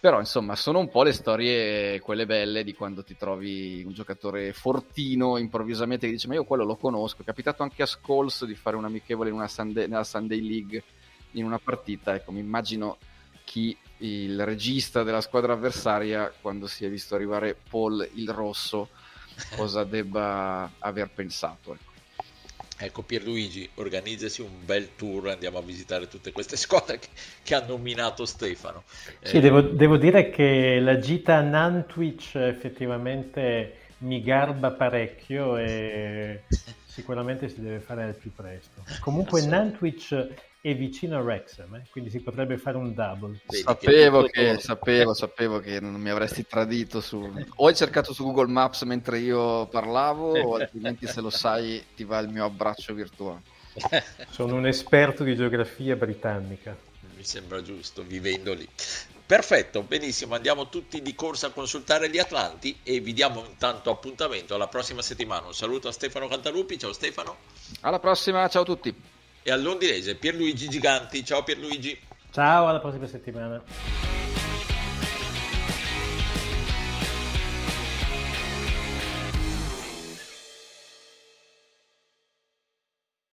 Però 0.00 0.18
insomma 0.18 0.56
sono 0.56 0.78
un 0.78 0.88
po' 0.88 1.02
le 1.02 1.12
storie, 1.12 2.00
quelle 2.00 2.24
belle, 2.24 2.64
di 2.64 2.72
quando 2.72 3.04
ti 3.04 3.16
trovi 3.18 3.82
un 3.84 3.92
giocatore 3.92 4.54
fortino 4.54 5.36
improvvisamente 5.36 6.06
che 6.06 6.12
dice 6.12 6.26
ma 6.26 6.34
io 6.34 6.44
quello 6.44 6.64
lo 6.64 6.76
conosco. 6.76 7.20
È 7.20 7.24
capitato 7.24 7.62
anche 7.62 7.82
a 7.82 7.86
Scholes 7.86 8.46
di 8.46 8.54
fare 8.54 8.76
un 8.76 8.86
amichevole 8.86 9.30
Sunday, 9.46 9.88
nella 9.88 10.04
Sunday 10.04 10.40
League 10.40 10.82
in 11.32 11.44
una 11.44 11.58
partita. 11.58 12.14
Ecco, 12.14 12.32
mi 12.32 12.40
immagino 12.40 12.96
chi 13.44 13.76
il 13.98 14.42
regista 14.44 15.02
della 15.02 15.20
squadra 15.20 15.52
avversaria 15.52 16.32
quando 16.40 16.66
si 16.66 16.86
è 16.86 16.88
visto 16.88 17.14
arrivare 17.14 17.54
Paul 17.68 18.08
il 18.14 18.30
Rosso 18.30 18.88
cosa 19.56 19.84
debba 19.84 20.70
aver 20.78 21.10
pensato 21.10 21.74
ecco. 21.74 21.89
Ecco 22.82 23.02
Pierluigi, 23.02 23.68
organizzasi 23.74 24.40
un 24.40 24.64
bel 24.64 24.96
tour, 24.96 25.28
andiamo 25.28 25.58
a 25.58 25.62
visitare 25.62 26.08
tutte 26.08 26.32
queste 26.32 26.56
squadre 26.58 26.98
che, 26.98 27.08
che 27.42 27.54
ha 27.54 27.62
nominato 27.66 28.24
Stefano. 28.24 28.84
Sì, 29.20 29.36
eh... 29.36 29.40
devo, 29.40 29.60
devo, 29.60 29.98
dire 29.98 30.30
che 30.30 30.80
la 30.80 30.98
gita 30.98 31.42
Nantwich 31.42 32.36
effettivamente 32.36 33.88
mi 33.98 34.22
garba 34.22 34.70
parecchio 34.70 35.58
e 35.58 36.44
sicuramente 36.86 37.50
si 37.50 37.60
deve 37.60 37.80
fare 37.80 38.04
al 38.04 38.14
più 38.14 38.32
presto. 38.32 38.82
Comunque 39.00 39.44
Nantwich 39.44 40.28
è 40.62 40.76
vicino 40.76 41.16
a 41.16 41.22
Wrexham, 41.22 41.74
eh? 41.76 41.86
quindi 41.90 42.10
si 42.10 42.20
potrebbe 42.20 42.58
fare 42.58 42.76
un 42.76 42.92
double. 42.92 43.40
Sapevo 43.46 44.24
che, 44.24 44.58
sapevo, 44.58 45.14
sapevo 45.14 45.58
che 45.58 45.80
non 45.80 45.94
mi 45.94 46.10
avresti 46.10 46.46
tradito 46.46 47.00
su... 47.00 47.18
O 47.56 47.66
hai 47.66 47.74
cercato 47.74 48.12
su 48.12 48.24
Google 48.24 48.52
Maps 48.52 48.82
mentre 48.82 49.18
io 49.18 49.66
parlavo, 49.66 50.38
o 50.38 50.54
altrimenti 50.56 51.06
se 51.06 51.22
lo 51.22 51.30
sai 51.30 51.82
ti 51.94 52.04
va 52.04 52.18
il 52.18 52.28
mio 52.28 52.44
abbraccio 52.44 52.92
virtuale. 52.92 53.40
Sono 54.28 54.56
un 54.56 54.66
esperto 54.66 55.24
di 55.24 55.34
geografia 55.34 55.96
britannica. 55.96 56.76
Mi 57.16 57.24
sembra 57.24 57.62
giusto, 57.62 58.02
vivendo 58.02 58.52
lì. 58.52 58.68
Perfetto, 59.24 59.82
benissimo, 59.82 60.34
andiamo 60.34 60.68
tutti 60.68 61.00
di 61.00 61.14
corsa 61.14 61.46
a 61.46 61.50
consultare 61.50 62.10
gli 62.10 62.18
Atlanti 62.18 62.80
e 62.82 63.00
vi 63.00 63.12
diamo 63.12 63.44
intanto 63.46 63.90
appuntamento 63.90 64.54
alla 64.54 64.68
prossima 64.68 65.00
settimana. 65.00 65.46
Un 65.46 65.54
saluto 65.54 65.88
a 65.88 65.92
Stefano 65.92 66.28
Cantalupi, 66.28 66.78
ciao 66.78 66.92
Stefano. 66.92 67.36
Alla 67.80 68.00
prossima, 68.00 68.46
ciao 68.48 68.62
a 68.62 68.64
tutti 68.64 69.18
e 69.42 69.50
al 69.50 69.62
londinese 69.62 70.14
Pierluigi 70.14 70.68
Giganti. 70.68 71.24
Ciao 71.24 71.42
Pierluigi. 71.42 71.98
Ciao, 72.30 72.68
alla 72.68 72.80
prossima 72.80 73.06
settimana. 73.06 74.19